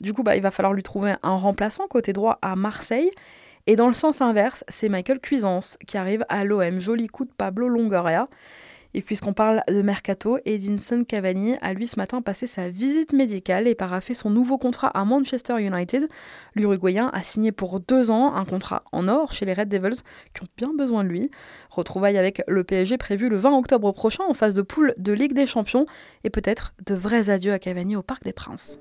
Du 0.00 0.14
coup, 0.14 0.22
bah, 0.22 0.36
il 0.36 0.42
va 0.42 0.50
falloir 0.50 0.72
lui 0.72 0.82
trouver 0.82 1.12
un 1.22 1.36
remplaçant 1.36 1.86
côté 1.86 2.14
droit 2.14 2.38
à 2.40 2.56
Marseille. 2.56 3.10
Et 3.66 3.76
dans 3.76 3.88
le 3.88 3.94
sens 3.94 4.22
inverse, 4.22 4.64
c'est 4.68 4.88
Michael 4.88 5.20
Cuisance 5.20 5.76
qui 5.86 5.98
arrive 5.98 6.24
à 6.30 6.44
l'OM. 6.44 6.80
Joli 6.80 7.08
coup 7.08 7.26
de 7.26 7.30
Pablo 7.30 7.68
Longoria. 7.68 8.26
Et 8.94 9.00
puisqu'on 9.00 9.32
parle 9.32 9.62
de 9.68 9.80
Mercato, 9.80 10.38
Edinson 10.44 11.04
Cavani 11.04 11.56
a 11.62 11.72
lui 11.72 11.86
ce 11.86 11.98
matin 11.98 12.20
passé 12.20 12.46
sa 12.46 12.68
visite 12.68 13.14
médicale 13.14 13.66
et 13.66 13.74
paraffé 13.74 14.12
son 14.12 14.28
nouveau 14.28 14.58
contrat 14.58 14.88
à 14.88 15.04
Manchester 15.04 15.60
United. 15.60 16.08
L'Uruguayen 16.54 17.10
a 17.12 17.22
signé 17.22 17.52
pour 17.52 17.80
deux 17.80 18.10
ans 18.10 18.34
un 18.34 18.44
contrat 18.44 18.84
en 18.92 19.08
or 19.08 19.32
chez 19.32 19.46
les 19.46 19.54
Red 19.54 19.68
Devils 19.68 20.02
qui 20.34 20.42
ont 20.42 20.48
bien 20.56 20.72
besoin 20.76 21.04
de 21.04 21.08
lui. 21.08 21.30
Retrouvailles 21.70 22.18
avec 22.18 22.42
le 22.46 22.64
PSG 22.64 22.98
prévu 22.98 23.28
le 23.30 23.36
20 23.36 23.56
octobre 23.56 23.92
prochain 23.92 24.24
en 24.28 24.34
phase 24.34 24.54
de 24.54 24.62
poule 24.62 24.94
de 24.98 25.12
Ligue 25.12 25.32
des 25.32 25.46
Champions 25.46 25.86
et 26.24 26.30
peut-être 26.30 26.74
de 26.86 26.94
vrais 26.94 27.30
adieux 27.30 27.52
à 27.52 27.58
Cavani 27.58 27.96
au 27.96 28.02
Parc 28.02 28.24
des 28.24 28.32
Princes. 28.32 28.78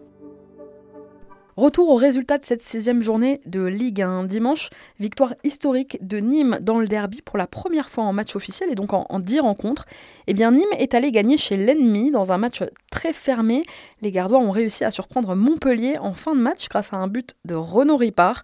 Retour 1.58 1.90
au 1.90 1.96
résultat 1.96 2.38
de 2.38 2.46
cette 2.46 2.62
sixième 2.62 3.02
journée 3.02 3.42
de 3.46 3.66
Ligue 3.66 4.02
1. 4.02 4.24
Dimanche, 4.24 4.70
victoire 5.02 5.36
historique 5.44 5.98
de 6.02 6.18
Nîmes 6.18 6.60
dans 6.62 6.80
le 6.80 6.88
derby 6.88 7.22
pour 7.22 7.38
la 7.38 7.46
première 7.46 7.90
fois 7.90 8.06
en 8.06 8.14
match 8.14 8.38
officiel 8.38 8.72
et 8.72 8.76
donc 8.76 8.94
en, 8.94 9.06
en 9.10 9.20
10 9.20 9.42
rencontres. 9.42 9.86
Eh 10.28 10.34
bien, 10.34 10.52
Nîmes 10.52 10.72
est 10.78 10.94
allé 10.94 11.12
gagner 11.12 11.36
chez 11.36 11.58
l'ennemi 11.58 12.10
dans 12.10 12.32
un 12.32 12.38
match 12.38 12.64
très 12.90 13.12
fermé. 13.12 13.64
Les 14.02 14.14
Gardois 14.14 14.40
ont 14.40 14.52
réussi 14.52 14.86
à 14.86 14.92
surprendre 14.92 15.36
Montpellier 15.36 15.98
en 15.98 16.14
fin 16.14 16.36
de 16.36 16.40
match 16.40 16.70
grâce 16.70 16.94
à 16.94 16.98
un 16.98 17.08
but 17.08 17.36
de 17.44 17.56
Renaud 17.56 17.98
Ripard. 17.98 18.44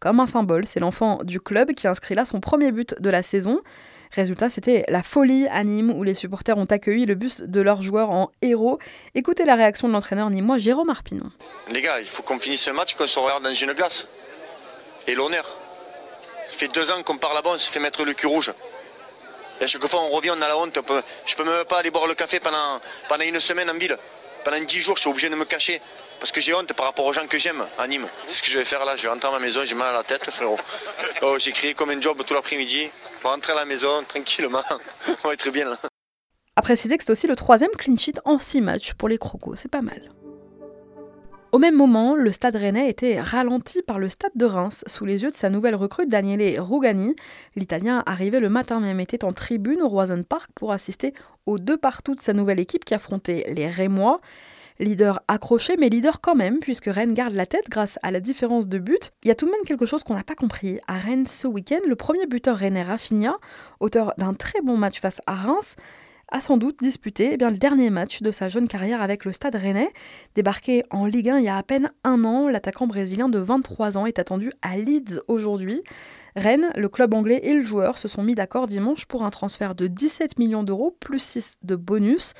Comme 0.00 0.18
un 0.18 0.26
symbole, 0.26 0.66
c'est 0.66 0.80
l'enfant 0.80 1.22
du 1.22 1.40
club 1.40 1.72
qui 1.74 1.86
inscrit 1.86 2.16
là 2.16 2.24
son 2.24 2.40
premier 2.40 2.72
but 2.72 3.00
de 3.00 3.10
la 3.10 3.22
saison. 3.22 3.60
Résultat, 4.12 4.48
c'était 4.48 4.84
la 4.88 5.02
folie 5.02 5.46
à 5.50 5.64
Nîmes 5.64 5.90
où 5.90 6.02
les 6.02 6.14
supporters 6.14 6.56
ont 6.56 6.64
accueilli 6.64 7.06
le 7.06 7.14
bus 7.14 7.40
de 7.40 7.60
leurs 7.60 7.82
joueurs 7.82 8.10
en 8.10 8.30
héros. 8.42 8.78
Écoutez 9.14 9.44
la 9.44 9.54
réaction 9.54 9.88
de 9.88 9.92
l'entraîneur 9.92 10.30
nîmois 10.30 10.58
Jérôme 10.58 10.90
Arpinon. 10.90 11.30
Les 11.70 11.80
gars, 11.80 12.00
il 12.00 12.06
faut 12.06 12.22
qu'on 12.22 12.38
finisse 12.38 12.62
ce 12.62 12.70
match, 12.70 12.94
qu'on 12.94 13.06
se 13.06 13.18
regarde 13.18 13.44
dans 13.44 13.54
une 13.54 13.72
glace. 13.72 14.06
Et 15.06 15.14
l'honneur. 15.14 15.44
Ça 16.50 16.56
fait 16.56 16.68
deux 16.68 16.90
ans 16.90 17.02
qu'on 17.02 17.18
part 17.18 17.34
là-bas, 17.34 17.50
on 17.54 17.58
se 17.58 17.68
fait 17.68 17.80
mettre 17.80 18.04
le 18.04 18.14
cul 18.14 18.26
rouge. 18.26 18.52
Et 19.60 19.64
à 19.64 19.66
chaque 19.66 19.86
fois 19.86 20.00
on 20.02 20.08
revient, 20.08 20.30
on 20.36 20.42
a 20.42 20.48
la 20.48 20.56
honte. 20.56 20.78
Je 21.26 21.36
peux 21.36 21.44
même 21.44 21.64
pas 21.64 21.78
aller 21.78 21.90
boire 21.90 22.06
le 22.06 22.14
café 22.14 22.40
pendant, 22.40 22.80
pendant 23.08 23.24
une 23.24 23.40
semaine 23.40 23.70
en 23.70 23.74
ville. 23.74 23.96
Pendant 24.44 24.60
dix 24.60 24.80
jours, 24.80 24.96
je 24.96 25.02
suis 25.02 25.10
obligé 25.10 25.28
de 25.28 25.34
me 25.34 25.44
cacher. 25.44 25.80
Parce 26.20 26.32
que 26.32 26.40
j'ai 26.40 26.52
honte 26.54 26.72
par 26.72 26.86
rapport 26.86 27.04
aux 27.04 27.12
gens 27.12 27.26
que 27.26 27.38
j'aime 27.38 27.64
à 27.78 27.86
Nîmes. 27.86 28.08
C'est 28.26 28.38
ce 28.38 28.42
que 28.42 28.50
je 28.50 28.58
vais 28.58 28.64
faire 28.64 28.84
là. 28.84 28.96
Je 28.96 29.02
vais 29.02 29.08
rentrer 29.08 29.28
à 29.28 29.32
ma 29.32 29.38
maison, 29.38 29.60
j'ai 29.64 29.74
mal 29.74 29.88
à 29.88 29.98
la 29.98 30.02
tête, 30.02 30.28
frérot. 30.30 30.58
Oh, 31.22 31.36
j'ai 31.38 31.52
crié 31.52 31.74
comme 31.74 31.90
un 31.90 32.00
job 32.00 32.20
tout 32.26 32.34
l'après-midi. 32.34 32.90
Va 33.22 33.30
rentrer 33.30 33.52
à 33.52 33.56
la 33.56 33.64
maison 33.64 33.88
tranquillement. 34.06 34.62
On 35.24 35.28
va 35.28 35.34
être 35.34 35.50
bien 35.50 35.68
là. 35.68 35.78
A 36.56 36.62
préciser 36.62 36.96
que 36.96 37.04
c'est 37.04 37.12
aussi 37.12 37.26
le 37.26 37.36
troisième 37.36 37.70
clean 37.70 37.96
sheet 37.96 38.20
en 38.24 38.38
six 38.38 38.60
matchs 38.60 38.94
pour 38.94 39.08
les 39.08 39.18
Crocos. 39.18 39.56
C'est 39.56 39.70
pas 39.70 39.82
mal. 39.82 40.10
Au 41.50 41.58
même 41.58 41.76
moment, 41.76 42.14
le 42.14 42.30
stade 42.30 42.56
rennais 42.56 42.90
était 42.90 43.20
ralenti 43.20 43.80
par 43.80 43.98
le 43.98 44.10
stade 44.10 44.32
de 44.34 44.44
Reims 44.44 44.84
sous 44.86 45.06
les 45.06 45.22
yeux 45.22 45.30
de 45.30 45.34
sa 45.34 45.48
nouvelle 45.48 45.74
recrue 45.74 46.06
Daniele 46.06 46.60
Rugani. 46.60 47.16
L'Italien 47.56 48.02
arrivé 48.04 48.38
le 48.38 48.50
matin 48.50 48.80
même 48.80 49.00
était 49.00 49.24
en 49.24 49.32
tribune 49.32 49.80
au 49.80 49.88
Roison 49.88 50.22
Park 50.22 50.50
pour 50.54 50.72
assister 50.72 51.14
aux 51.46 51.58
deux 51.58 51.78
partout 51.78 52.14
de 52.14 52.20
sa 52.20 52.34
nouvelle 52.34 52.60
équipe 52.60 52.84
qui 52.84 52.92
affrontait 52.92 53.46
les 53.54 53.66
Rémois. 53.66 54.20
Leader 54.80 55.20
accroché, 55.28 55.76
mais 55.78 55.88
leader 55.88 56.20
quand 56.20 56.34
même, 56.34 56.60
puisque 56.60 56.86
Rennes 56.86 57.14
garde 57.14 57.32
la 57.32 57.46
tête 57.46 57.68
grâce 57.68 57.98
à 58.02 58.10
la 58.10 58.20
différence 58.20 58.68
de 58.68 58.78
but. 58.78 59.12
Il 59.24 59.28
y 59.28 59.30
a 59.30 59.34
tout 59.34 59.46
de 59.46 59.50
même 59.50 59.64
quelque 59.64 59.86
chose 59.86 60.04
qu'on 60.04 60.14
n'a 60.14 60.24
pas 60.24 60.34
compris. 60.36 60.78
À 60.86 60.98
Rennes 60.98 61.26
ce 61.26 61.48
week-end, 61.48 61.80
le 61.86 61.96
premier 61.96 62.26
buteur 62.26 62.56
rennais 62.56 62.82
Rafinha, 62.82 63.36
auteur 63.80 64.14
d'un 64.18 64.34
très 64.34 64.60
bon 64.60 64.76
match 64.76 65.00
face 65.00 65.20
à 65.26 65.34
Reims, 65.34 65.76
a 66.30 66.40
sans 66.40 66.58
doute 66.58 66.80
disputé 66.80 67.30
eh 67.32 67.36
bien, 67.36 67.50
le 67.50 67.56
dernier 67.56 67.90
match 67.90 68.22
de 68.22 68.30
sa 68.30 68.48
jeune 68.48 68.68
carrière 68.68 69.00
avec 69.02 69.24
le 69.24 69.32
Stade 69.32 69.54
rennais. 69.54 69.90
Débarqué 70.34 70.82
en 70.90 71.06
Ligue 71.06 71.30
1 71.30 71.38
il 71.38 71.44
y 71.44 71.48
a 71.48 71.56
à 71.56 71.62
peine 71.62 71.90
un 72.04 72.24
an, 72.24 72.48
l'attaquant 72.48 72.86
brésilien 72.86 73.28
de 73.28 73.38
23 73.38 73.96
ans 73.96 74.06
est 74.06 74.18
attendu 74.18 74.52
à 74.62 74.76
Leeds 74.76 75.22
aujourd'hui. 75.26 75.82
Rennes, 76.36 76.70
le 76.76 76.88
club 76.88 77.14
anglais 77.14 77.40
et 77.42 77.54
le 77.54 77.62
joueur 77.62 77.98
se 77.98 78.08
sont 78.08 78.22
mis 78.22 78.34
d'accord 78.34 78.68
dimanche 78.68 79.06
pour 79.06 79.24
un 79.24 79.30
transfert 79.30 79.74
de 79.74 79.86
17 79.86 80.38
millions 80.38 80.62
d'euros 80.62 80.96
plus 81.00 81.18
6 81.18 81.58
de 81.62 81.76
bonus. 81.76 82.34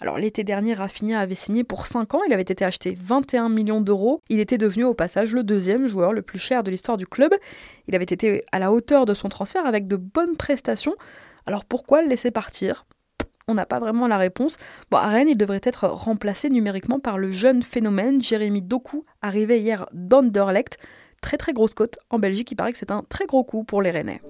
Alors 0.00 0.18
l'été 0.18 0.44
dernier, 0.44 0.74
Rafinha 0.74 1.18
avait 1.18 1.34
signé 1.34 1.64
pour 1.64 1.86
5 1.86 2.14
ans, 2.14 2.20
il 2.26 2.32
avait 2.32 2.42
été 2.42 2.64
acheté 2.64 2.96
21 2.96 3.48
millions 3.48 3.80
d'euros. 3.80 4.20
Il 4.28 4.38
était 4.38 4.58
devenu 4.58 4.84
au 4.84 4.94
passage 4.94 5.32
le 5.32 5.42
deuxième 5.42 5.86
joueur 5.86 6.12
le 6.12 6.22
plus 6.22 6.38
cher 6.38 6.62
de 6.62 6.70
l'histoire 6.70 6.96
du 6.96 7.06
club. 7.06 7.34
Il 7.88 7.94
avait 7.94 8.04
été 8.04 8.44
à 8.52 8.58
la 8.58 8.72
hauteur 8.72 9.06
de 9.06 9.14
son 9.14 9.28
transfert 9.28 9.66
avec 9.66 9.88
de 9.88 9.96
bonnes 9.96 10.36
prestations. 10.36 10.94
Alors 11.46 11.64
pourquoi 11.64 12.02
le 12.02 12.08
laisser 12.08 12.30
partir? 12.30 12.86
On 13.48 13.54
n'a 13.54 13.66
pas 13.66 13.80
vraiment 13.80 14.06
la 14.06 14.18
réponse. 14.18 14.58
Bon, 14.90 14.98
à 14.98 15.08
Rennes, 15.08 15.30
il 15.30 15.36
devrait 15.36 15.60
être 15.62 15.88
remplacé 15.88 16.50
numériquement 16.50 17.00
par 17.00 17.16
le 17.16 17.32
jeune 17.32 17.62
phénomène 17.62 18.22
Jérémy 18.22 18.60
Doku, 18.60 19.06
arrivé 19.22 19.60
hier 19.60 19.88
d'Anderlecht. 19.92 20.78
Très 21.22 21.38
très 21.38 21.54
grosse 21.54 21.74
côte. 21.74 21.98
En 22.10 22.18
Belgique, 22.18 22.52
il 22.52 22.56
paraît 22.56 22.72
que 22.72 22.78
c'est 22.78 22.90
un 22.90 23.04
très 23.08 23.26
gros 23.26 23.44
coup 23.44 23.64
pour 23.64 23.80
les 23.80 23.90
Rennais. 23.90 24.20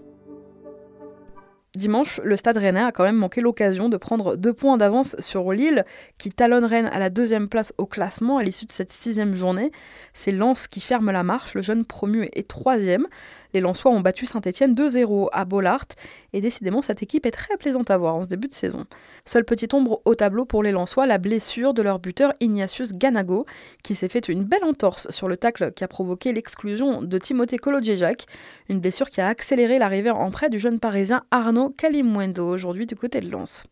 Dimanche, 1.78 2.20
le 2.25 2.37
Stade 2.37 2.58
Rennais 2.58 2.82
a 2.82 2.92
quand 2.92 3.04
même 3.04 3.16
manqué 3.16 3.40
l'occasion 3.40 3.88
de 3.88 3.97
prendre 3.97 4.37
deux 4.37 4.52
points 4.52 4.76
d'avance 4.76 5.16
sur 5.20 5.52
Lille, 5.52 5.87
qui 6.18 6.30
talonne 6.30 6.64
Rennes 6.64 6.90
à 6.92 6.99
la 6.99 7.08
deuxième 7.08 7.49
place 7.49 7.73
au 7.78 7.87
classement 7.87 8.37
à 8.37 8.42
l'issue 8.42 8.66
de 8.66 8.73
cette 8.73 8.92
sixième 8.92 9.35
journée. 9.35 9.70
C'est 10.12 10.32
Lens 10.32 10.66
qui 10.66 10.80
ferme 10.80 11.11
la 11.11 11.23
marche, 11.23 11.54
le 11.54 11.62
jeune 11.62 11.87
promu 11.87 12.28
est 12.35 12.49
troisième. 12.49 13.06
Les 13.55 13.61
Lensois 13.61 13.90
ont 13.90 14.00
battu 14.00 14.26
Saint-Etienne 14.26 14.75
2-0 14.75 15.28
à 15.33 15.45
Bollard 15.45 15.87
et 16.33 16.40
décidément 16.40 16.83
cette 16.83 17.02
équipe 17.02 17.26
est 17.26 17.31
très 17.31 17.57
plaisante 17.57 17.90
à 17.90 17.97
voir 17.97 18.14
en 18.14 18.23
ce 18.23 18.28
début 18.28 18.49
de 18.49 18.55
saison. 18.55 18.85
Seule 19.25 19.45
petite 19.45 19.75
ombre 19.75 20.02
au 20.05 20.14
tableau 20.14 20.45
pour 20.45 20.62
les 20.62 20.73
Lensois, 20.73 21.07
la 21.07 21.19
blessure 21.19 21.75
de 21.75 21.83
leur 21.83 21.99
buteur 21.99 22.33
Ignatius 22.40 22.93
Ganago 22.93 23.47
qui 23.83 23.95
s'est 23.95 24.09
fait 24.09 24.28
une 24.28 24.45
belle 24.45 24.64
entorse 24.64 25.11
sur 25.11 25.28
le 25.28 25.37
tacle 25.37 25.73
qui 25.73 25.85
a 25.85 25.88
provoqué 25.88 26.33
l'exclusion 26.33 27.02
de 27.02 27.19
Timothée 27.19 27.59
Kolodjejak, 27.59 28.26
une 28.69 28.81
blessure 28.81 29.11
qui 29.11 29.21
a 29.21 29.28
accéléré 29.28 29.78
l'arrivée 29.78 30.11
en 30.11 30.31
prêt 30.31 30.50
du 30.50 30.59
jeune 30.59 30.81
parisien 30.81 31.23
Arnaud 31.31 31.71
Kalimwendo 31.71 32.47
aujourd'hui 32.47 32.87
du 32.87 32.97
côté 32.97 33.21
de 33.21 33.31
Lens. 33.31 33.64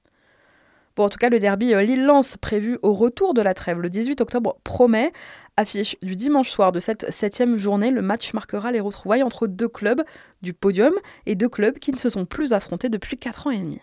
Bon, 0.96 1.04
en 1.04 1.08
tout 1.10 1.18
cas, 1.18 1.28
le 1.28 1.38
derby 1.38 1.74
euh, 1.74 1.82
Lille-Lens 1.82 2.38
prévu 2.38 2.78
au 2.82 2.94
retour 2.94 3.34
de 3.34 3.42
la 3.42 3.52
trêve 3.52 3.80
le 3.80 3.90
18 3.90 4.22
octobre 4.22 4.56
promet. 4.64 5.12
Affiche 5.58 5.96
du 6.00 6.16
dimanche 6.16 6.48
soir 6.48 6.72
de 6.72 6.80
cette 6.80 7.10
septième 7.12 7.58
journée, 7.58 7.90
le 7.90 8.00
match 8.00 8.32
marquera 8.32 8.72
les 8.72 8.80
retrouvailles 8.80 9.22
entre 9.22 9.46
deux 9.46 9.68
clubs 9.68 10.02
du 10.40 10.54
podium 10.54 10.94
et 11.26 11.34
deux 11.34 11.50
clubs 11.50 11.78
qui 11.78 11.92
ne 11.92 11.98
se 11.98 12.08
sont 12.08 12.24
plus 12.24 12.54
affrontés 12.54 12.88
depuis 12.88 13.18
4 13.18 13.46
ans 13.46 13.50
et 13.50 13.58
demi. 13.58 13.80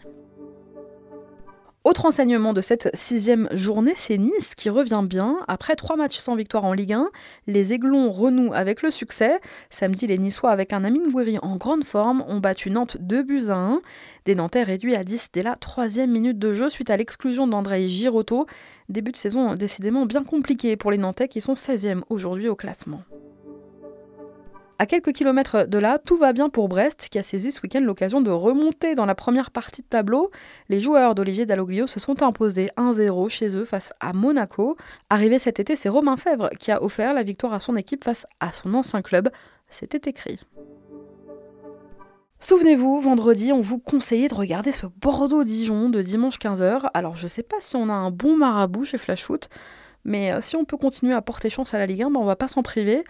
Autre 1.84 2.06
enseignement 2.06 2.54
de 2.54 2.62
cette 2.62 2.90
sixième 2.94 3.50
journée, 3.52 3.92
c'est 3.98 4.18
Nice 4.18 4.56
qui 4.56 4.70
revient 4.70 5.04
bien. 5.04 5.38
Après 5.50 5.76
trois 5.76 5.98
matchs 5.98 6.18
sans 6.18 6.36
victoire 6.36 6.64
en 6.64 6.72
Ligue 6.72 6.94
1, 6.94 7.10
les 7.48 7.74
Aiglons 7.74 8.10
renouent 8.10 8.54
avec 8.54 8.82
le 8.84 8.90
succès. 8.90 9.42
Samedi, 9.70 10.08
les 10.08 10.18
Niçois, 10.18 10.52
avec 10.52 10.72
un 10.72 10.86
Amine 10.86 11.12
Gouiri 11.12 11.40
en 11.42 11.58
grande 11.58 11.84
forme, 11.84 12.24
ont 12.30 12.40
battu 12.40 12.70
Nantes 12.70 12.96
2 13.02 13.24
buts 13.24 13.50
à 13.50 13.56
1. 13.56 13.82
Des 14.24 14.34
Nantais 14.34 14.64
réduits 14.64 14.96
à 14.96 15.04
10 15.04 15.32
dès 15.34 15.42
la 15.42 15.58
troisième 15.58 16.12
minute 16.12 16.40
de 16.40 16.54
jeu 16.54 16.70
suite 16.70 16.90
à 16.90 16.96
l'exclusion 16.96 17.48
d'André 17.48 17.86
Girotto. 17.86 18.48
Début 18.88 19.12
de 19.12 19.18
saison 19.18 19.56
décidément 19.56 20.06
bien 20.06 20.24
compliqué 20.24 20.78
pour 20.78 20.90
les 20.90 20.98
Nantais 20.98 21.28
qui 21.28 21.42
sont 21.42 21.56
16e 21.56 22.04
aujourd'hui 22.10 22.48
au 22.48 22.56
classement. 22.56 23.02
À 24.80 24.88
quelques 24.88 25.14
kilomètres 25.14 25.68
de 25.68 25.78
là, 25.78 26.00
tout 26.00 26.18
va 26.18 26.34
bien 26.34 26.50
pour 26.50 26.68
Brest, 26.68 27.08
qui 27.12 27.20
a 27.20 27.24
saisi 27.24 27.52
ce 27.52 27.62
week-end 27.62 27.82
l'occasion 27.82 28.22
de 28.22 28.32
remonter 28.32 28.96
dans 28.96 29.06
la 29.06 29.14
première 29.14 29.52
partie 29.52 29.84
de 29.84 29.88
tableau. 29.88 30.32
Les 30.68 30.80
joueurs 30.80 31.14
d'Olivier 31.14 31.46
Dalloglio 31.46 31.86
se 31.86 32.00
sont 32.00 32.24
imposés 32.24 32.72
1-0 32.76 33.30
chez 33.30 33.56
eux 33.56 33.66
face 33.66 33.94
à 34.00 34.14
Monaco. 34.14 34.76
Arrivé 35.12 35.38
cet 35.38 35.60
été, 35.60 35.76
c'est 35.76 35.90
Romain 35.90 36.18
Fèvre 36.18 36.50
qui 36.60 36.72
a 36.72 36.82
offert 36.82 37.14
la 37.14 37.24
victoire 37.24 37.54
à 37.54 37.60
son 37.60 37.76
équipe 37.76 38.04
face 38.04 38.26
à 38.40 38.52
son 38.52 38.74
ancien 38.74 39.04
club. 39.04 39.30
C'était 39.70 40.10
écrit. 40.10 40.40
Souvenez-vous, 42.40 43.00
vendredi, 43.00 43.54
on 43.54 43.62
vous 43.62 43.80
conseillait 43.80 44.28
de 44.28 44.36
regarder 44.36 44.72
ce 44.72 44.86
Bordeaux-Dijon 44.86 45.90
de 45.90 46.02
dimanche 46.02 46.40
15h. 46.40 46.90
Alors, 46.94 47.16
je 47.16 47.28
sais 47.28 47.44
pas 47.44 47.58
si 47.62 47.76
on 47.76 47.88
a 47.90 47.94
un 47.94 48.12
bon 48.12 48.36
marabout 48.36 48.84
chez 48.84 48.98
Flash 48.98 49.24
Foot, 49.24 49.48
mais 50.04 50.34
euh, 50.34 50.42
si 50.42 50.58
on 50.58 50.66
peut 50.66 50.78
continuer 50.78 51.14
à 51.14 51.22
porter 51.22 51.50
chance 51.50 51.74
à 51.74 51.78
la 51.78 51.86
Ligue 51.86 52.04
1, 52.04 52.12
ben 52.12 52.20
on 52.20 52.26
va 52.26 52.36
pas 52.36 52.50
s'en 52.50 52.64
priver. 52.64 53.04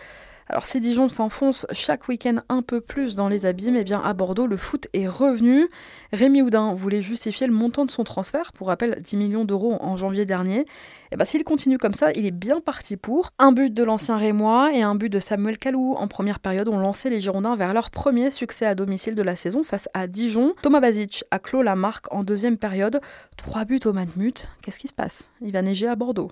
Alors 0.49 0.65
si 0.65 0.79
Dijon 0.79 1.09
s'enfonce 1.09 1.65
chaque 1.71 2.07
week-end 2.07 2.37
un 2.49 2.61
peu 2.61 2.81
plus 2.81 3.15
dans 3.15 3.29
les 3.29 3.45
abîmes, 3.45 3.75
eh 3.77 3.83
bien 3.83 4.01
à 4.01 4.13
Bordeaux, 4.13 4.47
le 4.47 4.57
foot 4.57 4.87
est 4.93 5.07
revenu. 5.07 5.69
Rémi 6.11 6.41
Houdin 6.41 6.73
voulait 6.73 7.01
justifier 7.01 7.47
le 7.47 7.53
montant 7.53 7.85
de 7.85 7.91
son 7.91 8.03
transfert, 8.03 8.51
pour 8.51 8.67
rappel 8.67 8.99
10 9.01 9.17
millions 9.17 9.45
d'euros 9.45 9.77
en 9.79 9.95
janvier 9.95 10.25
dernier. 10.25 10.65
Eh 11.11 11.15
bien 11.15 11.25
s'il 11.25 11.43
continue 11.43 11.77
comme 11.77 11.93
ça, 11.93 12.11
il 12.11 12.25
est 12.25 12.31
bien 12.31 12.59
parti 12.59 12.97
pour. 12.97 13.31
Un 13.39 13.51
but 13.51 13.73
de 13.73 13.83
l'ancien 13.83 14.17
Rémois 14.17 14.73
et 14.73 14.81
un 14.81 14.95
but 14.95 15.09
de 15.09 15.19
Samuel 15.19 15.57
Calou 15.57 15.95
en 15.97 16.07
première 16.07 16.39
période 16.39 16.67
ont 16.67 16.79
lancé 16.79 17.09
les 17.09 17.21
Girondins 17.21 17.55
vers 17.55 17.73
leur 17.73 17.89
premier 17.89 18.31
succès 18.31 18.65
à 18.65 18.75
domicile 18.75 19.15
de 19.15 19.21
la 19.21 19.35
saison 19.35 19.63
face 19.63 19.87
à 19.93 20.07
Dijon. 20.07 20.53
Thomas 20.61 20.81
Bazic 20.81 21.23
a 21.31 21.39
clos 21.39 21.61
la 21.61 21.75
marque 21.75 22.11
en 22.13 22.23
deuxième 22.23 22.57
période. 22.57 22.99
Trois 23.37 23.65
buts 23.65 23.79
au 23.85 23.93
Matmut. 23.93 24.49
Qu'est-ce 24.61 24.79
qui 24.79 24.87
se 24.87 24.93
passe? 24.93 25.31
Il 25.41 25.51
va 25.51 25.61
neiger 25.61 25.87
à 25.87 25.95
Bordeaux. 25.95 26.31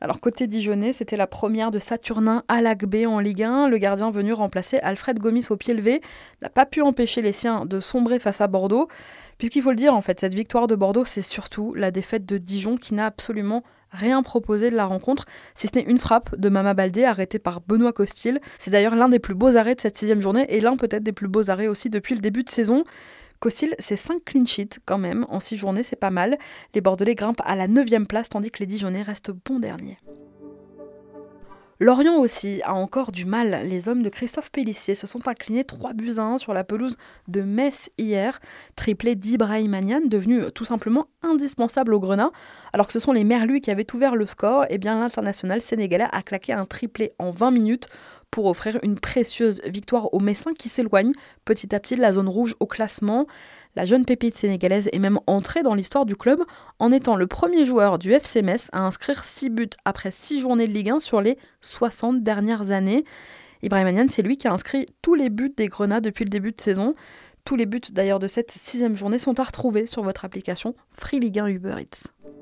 Alors 0.00 0.20
côté 0.20 0.46
Dijonais, 0.46 0.92
c'était 0.92 1.16
la 1.16 1.26
première 1.26 1.70
de 1.70 1.78
Saturnin 1.78 2.44
à 2.48 2.60
l'ACB 2.60 3.06
en 3.06 3.18
Ligue 3.18 3.42
1. 3.42 3.68
Le 3.68 3.78
gardien 3.78 4.10
venu 4.10 4.32
remplacer 4.32 4.78
Alfred 4.78 5.18
Gomis 5.18 5.46
au 5.50 5.56
pied 5.56 5.72
levé 5.72 6.02
n'a 6.42 6.50
pas 6.50 6.66
pu 6.66 6.82
empêcher 6.82 7.22
les 7.22 7.32
siens 7.32 7.64
de 7.64 7.80
sombrer 7.80 8.18
face 8.18 8.40
à 8.40 8.46
Bordeaux. 8.46 8.88
Puisqu'il 9.38 9.62
faut 9.62 9.70
le 9.70 9.76
dire, 9.76 9.94
en 9.94 10.00
fait, 10.00 10.20
cette 10.20 10.34
victoire 10.34 10.66
de 10.66 10.74
Bordeaux, 10.74 11.04
c'est 11.04 11.22
surtout 11.22 11.74
la 11.74 11.90
défaite 11.90 12.26
de 12.26 12.38
Dijon 12.38 12.76
qui 12.76 12.94
n'a 12.94 13.06
absolument 13.06 13.62
rien 13.90 14.22
proposé 14.22 14.70
de 14.70 14.76
la 14.76 14.84
rencontre, 14.84 15.24
si 15.54 15.68
ce 15.68 15.78
n'est 15.78 15.84
une 15.84 15.98
frappe 15.98 16.36
de 16.36 16.48
Mama 16.48 16.74
Baldé 16.74 17.04
arrêtée 17.04 17.38
par 17.38 17.60
Benoît 17.60 17.92
Costil. 17.92 18.40
C'est 18.58 18.70
d'ailleurs 18.70 18.96
l'un 18.96 19.08
des 19.08 19.18
plus 19.18 19.34
beaux 19.34 19.56
arrêts 19.56 19.74
de 19.74 19.80
cette 19.80 19.96
sixième 19.96 20.20
journée 20.20 20.44
et 20.48 20.60
l'un 20.60 20.76
peut-être 20.76 21.02
des 21.02 21.12
plus 21.12 21.28
beaux 21.28 21.50
arrêts 21.50 21.68
aussi 21.68 21.88
depuis 21.88 22.14
le 22.14 22.20
début 22.20 22.42
de 22.42 22.50
saison. 22.50 22.84
Costil, 23.40 23.74
c'est 23.78 23.96
5 23.96 24.24
clean 24.24 24.46
sheets 24.46 24.78
quand 24.84 24.98
même, 24.98 25.26
en 25.28 25.40
6 25.40 25.56
journées, 25.56 25.82
c'est 25.82 25.96
pas 25.96 26.10
mal. 26.10 26.38
Les 26.74 26.80
Bordelais 26.80 27.14
grimpent 27.14 27.42
à 27.44 27.56
la 27.56 27.68
9 27.68 28.06
place, 28.08 28.28
tandis 28.28 28.50
que 28.50 28.60
les 28.60 28.66
Dijonais 28.66 29.02
restent 29.02 29.30
bons 29.30 29.58
derniers. 29.58 29.98
Lorient 31.78 32.16
aussi 32.16 32.62
a 32.64 32.72
encore 32.72 33.12
du 33.12 33.26
mal. 33.26 33.60
Les 33.68 33.90
hommes 33.90 34.02
de 34.02 34.08
Christophe 34.08 34.50
Pellissier 34.50 34.94
se 34.94 35.06
sont 35.06 35.28
inclinés 35.28 35.64
3 35.64 35.92
buts 35.92 36.14
à 36.16 36.22
1 36.22 36.38
sur 36.38 36.54
la 36.54 36.64
pelouse 36.64 36.96
de 37.28 37.42
Metz 37.42 37.90
hier. 37.98 38.40
Triplé 38.76 39.14
d'Ibrahim 39.14 39.72
Magnan, 39.72 40.00
devenu 40.06 40.50
tout 40.54 40.64
simplement 40.64 41.08
indispensable 41.22 41.92
au 41.92 42.00
Grenat. 42.00 42.30
Alors 42.72 42.86
que 42.86 42.94
ce 42.94 42.98
sont 42.98 43.12
les 43.12 43.24
Merlus 43.24 43.60
qui 43.60 43.70
avaient 43.70 43.94
ouvert 43.94 44.16
le 44.16 44.24
score, 44.24 44.64
et 44.64 44.68
eh 44.70 44.78
bien 44.78 44.98
l'international 44.98 45.60
sénégalais 45.60 46.08
a 46.10 46.22
claqué 46.22 46.54
un 46.54 46.64
triplé 46.64 47.12
en 47.18 47.30
20 47.30 47.50
minutes 47.50 47.88
pour 48.36 48.44
offrir 48.44 48.78
une 48.82 49.00
précieuse 49.00 49.62
victoire 49.64 50.12
aux 50.12 50.20
Messins 50.20 50.52
qui 50.52 50.68
s'éloignent 50.68 51.14
petit 51.46 51.74
à 51.74 51.80
petit 51.80 51.96
de 51.96 52.02
la 52.02 52.12
zone 52.12 52.28
rouge 52.28 52.54
au 52.60 52.66
classement. 52.66 53.26
La 53.76 53.86
jeune 53.86 54.04
pépite 54.04 54.36
sénégalaise 54.36 54.90
est 54.92 54.98
même 54.98 55.20
entrée 55.26 55.62
dans 55.62 55.72
l'histoire 55.72 56.04
du 56.04 56.16
club 56.16 56.42
en 56.78 56.92
étant 56.92 57.16
le 57.16 57.26
premier 57.26 57.64
joueur 57.64 57.98
du 57.98 58.12
FC 58.12 58.42
Metz 58.42 58.68
à 58.74 58.82
inscrire 58.82 59.24
6 59.24 59.48
buts 59.48 59.70
après 59.86 60.10
6 60.10 60.40
journées 60.40 60.68
de 60.68 60.72
Ligue 60.74 60.90
1 60.90 60.98
sur 60.98 61.22
les 61.22 61.38
60 61.62 62.22
dernières 62.22 62.72
années. 62.72 63.06
Ibrahim 63.62 63.86
Anian, 63.86 64.06
c'est 64.10 64.20
lui 64.20 64.36
qui 64.36 64.48
a 64.48 64.52
inscrit 64.52 64.84
tous 65.00 65.14
les 65.14 65.30
buts 65.30 65.54
des 65.56 65.68
Grenats 65.68 66.02
depuis 66.02 66.24
le 66.24 66.30
début 66.30 66.52
de 66.52 66.60
saison. 66.60 66.94
Tous 67.46 67.56
les 67.56 67.64
buts 67.64 67.80
d'ailleurs 67.90 68.18
de 68.18 68.28
cette 68.28 68.50
sixième 68.50 68.96
journée 68.96 69.18
sont 69.18 69.40
à 69.40 69.44
retrouver 69.44 69.86
sur 69.86 70.02
votre 70.02 70.26
application 70.26 70.74
Free 70.90 71.20
Ligue 71.20 71.38
1 71.38 71.46
Uber 71.46 71.76
Eats. 71.78 72.35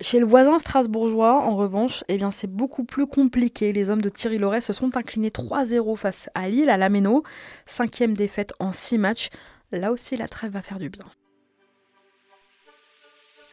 Chez 0.00 0.20
le 0.20 0.26
voisin 0.26 0.60
strasbourgeois, 0.60 1.42
en 1.42 1.56
revanche, 1.56 2.04
eh 2.06 2.18
bien, 2.18 2.30
c'est 2.30 2.50
beaucoup 2.50 2.84
plus 2.84 3.08
compliqué. 3.08 3.72
Les 3.72 3.90
hommes 3.90 4.00
de 4.00 4.08
Thierry 4.08 4.38
Loret 4.38 4.60
se 4.60 4.72
sont 4.72 4.96
inclinés 4.96 5.30
3-0 5.30 5.96
face 5.96 6.30
à 6.34 6.48
Lille 6.48 6.70
à 6.70 6.76
Lameno. 6.76 7.24
Cinquième 7.66 8.14
défaite 8.14 8.52
en 8.60 8.70
6 8.70 8.98
matchs. 8.98 9.28
Là 9.72 9.90
aussi, 9.90 10.16
la 10.16 10.28
trêve 10.28 10.52
va 10.52 10.62
faire 10.62 10.78
du 10.78 10.88
bien. 10.88 11.04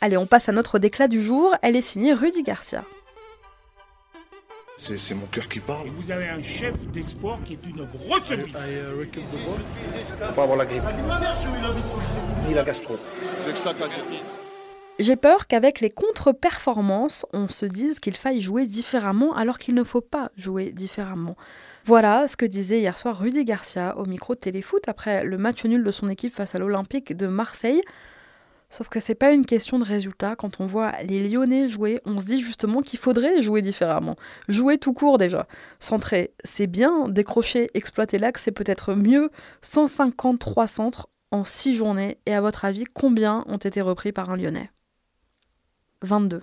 Allez, 0.02 0.18
on 0.18 0.28
passe 0.28 0.48
à 0.48 0.52
notre 0.52 0.78
déclat 0.78 1.08
du 1.08 1.24
jour. 1.24 1.56
Elle 1.64 1.76
est 1.76 1.82
signée 1.82 2.14
Rudy 2.14 2.44
Garcia. 2.44 2.84
C'est 4.78 5.16
mon 5.16 5.26
cœur 5.28 5.48
qui 5.48 5.60
parle. 5.60 5.88
vous 5.88 6.12
avez 6.12 6.28
un 6.28 6.44
chef 6.44 6.86
d'espoir 6.88 7.40
qui 7.44 7.54
est 7.54 7.66
une 7.66 7.86
grosse 7.86 8.30
bite. 8.30 8.58
Faut 10.20 10.34
pas 10.34 10.44
avoir 10.44 10.58
la 10.58 10.66
grippe. 10.66 10.84
Ni 12.48 12.54
la 12.54 12.64
gastro. 12.64 12.98
C'est 13.46 13.58
ça 13.58 13.74
qu'a 13.74 13.88
J'ai 14.98 15.18
peur 15.18 15.48
qu'avec 15.48 15.82
les 15.82 15.90
contre-performances, 15.90 17.26
on 17.34 17.50
se 17.50 17.66
dise 17.66 18.00
qu'il 18.00 18.16
faille 18.16 18.40
jouer 18.40 18.66
différemment 18.66 19.36
alors 19.36 19.58
qu'il 19.58 19.76
ne 19.76 19.84
faut 19.84 20.00
pas 20.00 20.32
jouer 20.38 20.72
différemment. 20.72 21.36
Voilà 21.84 22.30
ce 22.30 22.38
que 22.38 22.46
disait 22.46 22.80
hier 22.80 22.98
soir 22.98 23.20
Rudy 23.20 23.44
Garcia 23.44 23.98
au 23.98 24.06
micro 24.06 24.36
de 24.36 24.40
Téléfoot 24.40 24.88
après 24.88 25.26
le 25.26 25.38
match 25.38 25.66
nul 25.66 25.84
de 25.84 25.92
son 25.92 26.08
équipe 26.08 26.34
face 26.34 26.56
à 26.56 26.60
l'Olympique 26.60 27.16
de 27.16 27.28
Marseille. 27.28 27.82
Sauf 28.70 28.88
que 28.88 29.02
c'est 29.02 29.16
pas 29.16 29.32
une 29.32 29.46
question 29.46 29.80
de 29.80 29.84
résultat. 29.84 30.38
Quand 30.38 30.62
on 30.62 30.66
voit 30.66 30.94
les 31.04 31.28
Lyonnais 31.28 31.68
jouer, 31.68 32.00
on 32.06 32.20
se 32.22 32.26
dit 32.26 32.40
justement 32.40 32.82
qu'il 32.82 32.98
faudrait 32.98 33.42
jouer 33.42 33.62
différemment. 33.62 34.16
Jouer 34.48 34.78
tout 34.78 34.94
court 34.94 35.18
déjà. 35.18 35.46
Centrer, 35.82 36.32
c'est 36.46 36.68
bien. 36.68 37.10
Décrocher, 37.10 37.70
exploiter 37.74 38.18
l'axe, 38.18 38.44
c'est 38.44 38.52
peut-être 38.52 38.94
mieux. 38.96 39.30
153 39.62 40.68
centres 40.68 41.10
en 41.32 41.44
6 41.44 41.76
journées. 41.76 42.18
Et 42.26 42.34
à 42.34 42.40
votre 42.40 42.64
avis, 42.64 42.86
combien 42.86 43.44
ont 43.48 43.58
été 43.58 43.82
repris 43.82 44.14
par 44.14 44.30
un 44.30 44.38
Lyonnais? 44.38 44.72
22. 46.02 46.42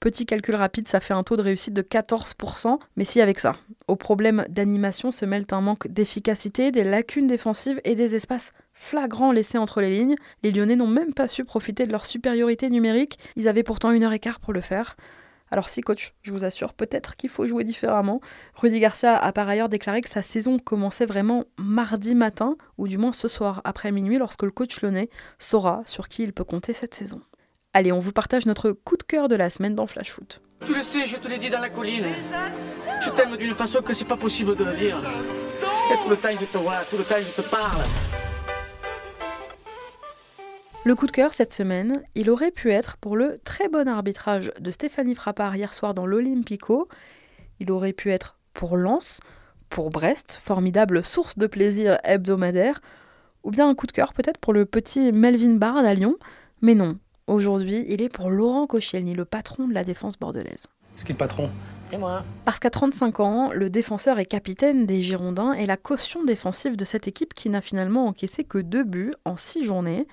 Petit 0.00 0.24
calcul 0.24 0.54
rapide, 0.54 0.88
ça 0.88 0.98
fait 0.98 1.12
un 1.12 1.22
taux 1.22 1.36
de 1.36 1.42
réussite 1.42 1.74
de 1.74 1.82
14%, 1.82 2.78
mais 2.96 3.04
si 3.04 3.20
avec 3.20 3.38
ça. 3.38 3.52
Au 3.86 3.96
problème 3.96 4.46
d'animation 4.48 5.12
se 5.12 5.26
mêlent 5.26 5.46
un 5.50 5.60
manque 5.60 5.88
d'efficacité, 5.88 6.72
des 6.72 6.84
lacunes 6.84 7.26
défensives 7.26 7.82
et 7.84 7.94
des 7.94 8.14
espaces 8.16 8.54
flagrants 8.72 9.30
laissés 9.30 9.58
entre 9.58 9.82
les 9.82 9.94
lignes. 9.98 10.14
Les 10.42 10.52
Lyonnais 10.52 10.76
n'ont 10.76 10.86
même 10.86 11.12
pas 11.12 11.28
su 11.28 11.44
profiter 11.44 11.86
de 11.86 11.92
leur 11.92 12.06
supériorité 12.06 12.70
numérique, 12.70 13.18
ils 13.36 13.46
avaient 13.46 13.62
pourtant 13.62 13.90
une 13.90 14.02
heure 14.02 14.14
et 14.14 14.18
quart 14.18 14.40
pour 14.40 14.54
le 14.54 14.62
faire. 14.62 14.96
Alors 15.50 15.68
si 15.68 15.82
coach, 15.82 16.14
je 16.22 16.32
vous 16.32 16.44
assure, 16.44 16.72
peut-être 16.72 17.16
qu'il 17.16 17.28
faut 17.28 17.44
jouer 17.44 17.64
différemment. 17.64 18.20
Rudy 18.54 18.80
Garcia 18.80 19.18
a 19.18 19.32
par 19.32 19.48
ailleurs 19.48 19.68
déclaré 19.68 20.00
que 20.00 20.08
sa 20.08 20.22
saison 20.22 20.58
commençait 20.58 21.06
vraiment 21.06 21.44
mardi 21.58 22.14
matin, 22.14 22.56
ou 22.78 22.88
du 22.88 22.96
moins 22.96 23.12
ce 23.12 23.28
soir 23.28 23.60
après 23.64 23.92
minuit, 23.92 24.16
lorsque 24.16 24.44
le 24.44 24.50
coach 24.50 24.80
lyonnais 24.80 25.10
saura 25.38 25.82
sur 25.84 26.08
qui 26.08 26.22
il 26.22 26.32
peut 26.32 26.44
compter 26.44 26.72
cette 26.72 26.94
saison. 26.94 27.20
Allez, 27.72 27.92
on 27.92 28.00
vous 28.00 28.10
partage 28.10 28.46
notre 28.46 28.72
coup 28.72 28.96
de 28.96 29.04
cœur 29.04 29.28
de 29.28 29.36
la 29.36 29.48
semaine 29.48 29.76
dans 29.76 29.86
Flash 29.86 30.10
Foot. 30.10 30.42
Tu 30.66 30.74
le 30.74 30.82
sais, 30.82 31.06
je 31.06 31.16
te 31.16 31.28
l'ai 31.28 31.38
dit 31.38 31.50
dans 31.50 31.60
la 31.60 31.70
colline. 31.70 32.04
Je 33.00 33.10
t'aime 33.10 33.36
d'une 33.36 33.54
façon 33.54 33.80
que 33.80 33.92
c'est 33.92 34.06
pas 34.06 34.16
possible 34.16 34.56
de 34.56 34.64
le 34.64 34.74
dire. 34.74 34.96
Et 35.92 35.96
tout 36.02 36.10
le 36.10 36.16
temps 36.16 36.30
je 36.32 36.46
te 36.46 36.58
vois, 36.58 36.78
tout 36.90 36.96
le 36.96 37.04
temps 37.04 37.14
je 37.20 37.30
te 37.30 37.48
parle. 37.48 37.80
Le 40.84 40.94
coup 40.96 41.06
de 41.06 41.12
cœur 41.12 41.32
cette 41.32 41.52
semaine, 41.52 42.02
il 42.16 42.28
aurait 42.28 42.50
pu 42.50 42.72
être 42.72 42.96
pour 42.96 43.16
le 43.16 43.38
très 43.44 43.68
bon 43.68 43.86
arbitrage 43.86 44.50
de 44.58 44.72
Stéphanie 44.72 45.14
Frappard 45.14 45.54
hier 45.54 45.72
soir 45.72 45.94
dans 45.94 46.06
l'Olympico. 46.06 46.88
Il 47.60 47.70
aurait 47.70 47.92
pu 47.92 48.10
être 48.10 48.36
pour 48.52 48.76
Lens, 48.76 49.20
pour 49.68 49.90
Brest, 49.90 50.40
formidable 50.42 51.04
source 51.04 51.38
de 51.38 51.46
plaisir 51.46 52.00
hebdomadaire. 52.02 52.80
Ou 53.44 53.52
bien 53.52 53.68
un 53.68 53.76
coup 53.76 53.86
de 53.86 53.92
cœur 53.92 54.12
peut-être 54.12 54.38
pour 54.38 54.52
le 54.52 54.66
petit 54.66 55.12
Melvin 55.12 55.54
Bard 55.54 55.76
à 55.76 55.94
Lyon. 55.94 56.16
Mais 56.62 56.74
non, 56.74 56.98
Aujourd'hui, 57.26 57.84
il 57.88 58.02
est 58.02 58.08
pour 58.08 58.30
Laurent 58.30 58.66
Koscielny, 58.66 59.14
le 59.14 59.24
patron 59.24 59.68
de 59.68 59.74
la 59.74 59.84
défense 59.84 60.18
bordelaise. 60.18 60.66
C'est 60.94 61.06
qui 61.06 61.12
le 61.12 61.18
patron? 61.18 61.50
Et 61.92 61.96
moi 61.96 62.24
Parce 62.44 62.58
qu'à 62.58 62.70
35 62.70 63.20
ans, 63.20 63.50
le 63.52 63.70
défenseur 63.70 64.18
est 64.18 64.26
capitaine 64.26 64.86
des 64.86 65.00
Girondins 65.00 65.52
et 65.52 65.66
la 65.66 65.76
caution 65.76 66.24
défensive 66.24 66.76
de 66.76 66.84
cette 66.84 67.08
équipe 67.08 67.34
qui 67.34 67.50
n'a 67.50 67.60
finalement 67.60 68.06
encaissé 68.06 68.44
que 68.44 68.58
deux 68.58 68.84
buts 68.84 69.12
en 69.24 69.36
six 69.36 69.64
journées. 69.64 70.06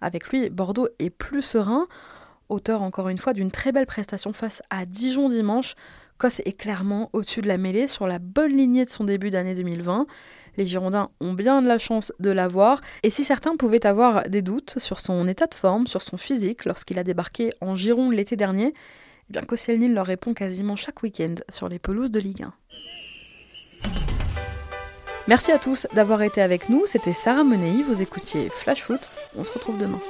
Avec 0.00 0.28
lui, 0.28 0.50
Bordeaux 0.50 0.88
est 0.98 1.10
plus 1.10 1.42
serein. 1.42 1.86
Auteur 2.48 2.82
encore 2.82 3.08
une 3.08 3.18
fois 3.18 3.32
d'une 3.32 3.50
très 3.50 3.72
belle 3.72 3.86
prestation 3.86 4.32
face 4.32 4.62
à 4.70 4.86
Dijon 4.86 5.28
dimanche, 5.28 5.74
Kos 6.18 6.40
est 6.44 6.56
clairement 6.56 7.10
au-dessus 7.12 7.42
de 7.42 7.48
la 7.48 7.58
mêlée 7.58 7.88
sur 7.88 8.06
la 8.06 8.18
bonne 8.18 8.56
lignée 8.56 8.84
de 8.84 8.90
son 8.90 9.04
début 9.04 9.30
d'année 9.30 9.54
2020. 9.54 10.06
Les 10.56 10.66
Girondins 10.66 11.10
ont 11.20 11.32
bien 11.32 11.62
de 11.62 11.68
la 11.68 11.78
chance 11.78 12.12
de 12.20 12.30
l'avoir. 12.30 12.80
Et 13.02 13.10
si 13.10 13.24
certains 13.24 13.56
pouvaient 13.56 13.86
avoir 13.86 14.28
des 14.28 14.42
doutes 14.42 14.78
sur 14.78 15.00
son 15.00 15.26
état 15.28 15.46
de 15.46 15.54
forme, 15.54 15.86
sur 15.86 16.02
son 16.02 16.16
physique, 16.16 16.64
lorsqu'il 16.64 16.98
a 16.98 17.04
débarqué 17.04 17.50
en 17.60 17.74
Gironde 17.74 18.14
l'été 18.14 18.36
dernier, 18.36 18.72
eh 19.28 19.32
bien 19.32 19.42
Koscielny 19.42 19.88
leur 19.88 20.06
répond 20.06 20.34
quasiment 20.34 20.76
chaque 20.76 21.02
week-end 21.02 21.34
sur 21.48 21.68
les 21.68 21.78
pelouses 21.78 22.10
de 22.10 22.20
Ligue 22.20 22.42
1. 22.42 22.52
Merci 25.28 25.50
à 25.50 25.58
tous 25.58 25.88
d'avoir 25.92 26.22
été 26.22 26.40
avec 26.40 26.68
nous. 26.68 26.84
C'était 26.86 27.12
Sarah 27.12 27.42
Menei. 27.42 27.82
Vous 27.82 28.00
écoutiez 28.00 28.48
Flash 28.48 28.82
Foot. 28.82 29.00
On 29.36 29.42
se 29.42 29.52
retrouve 29.52 29.78
demain. 29.78 30.00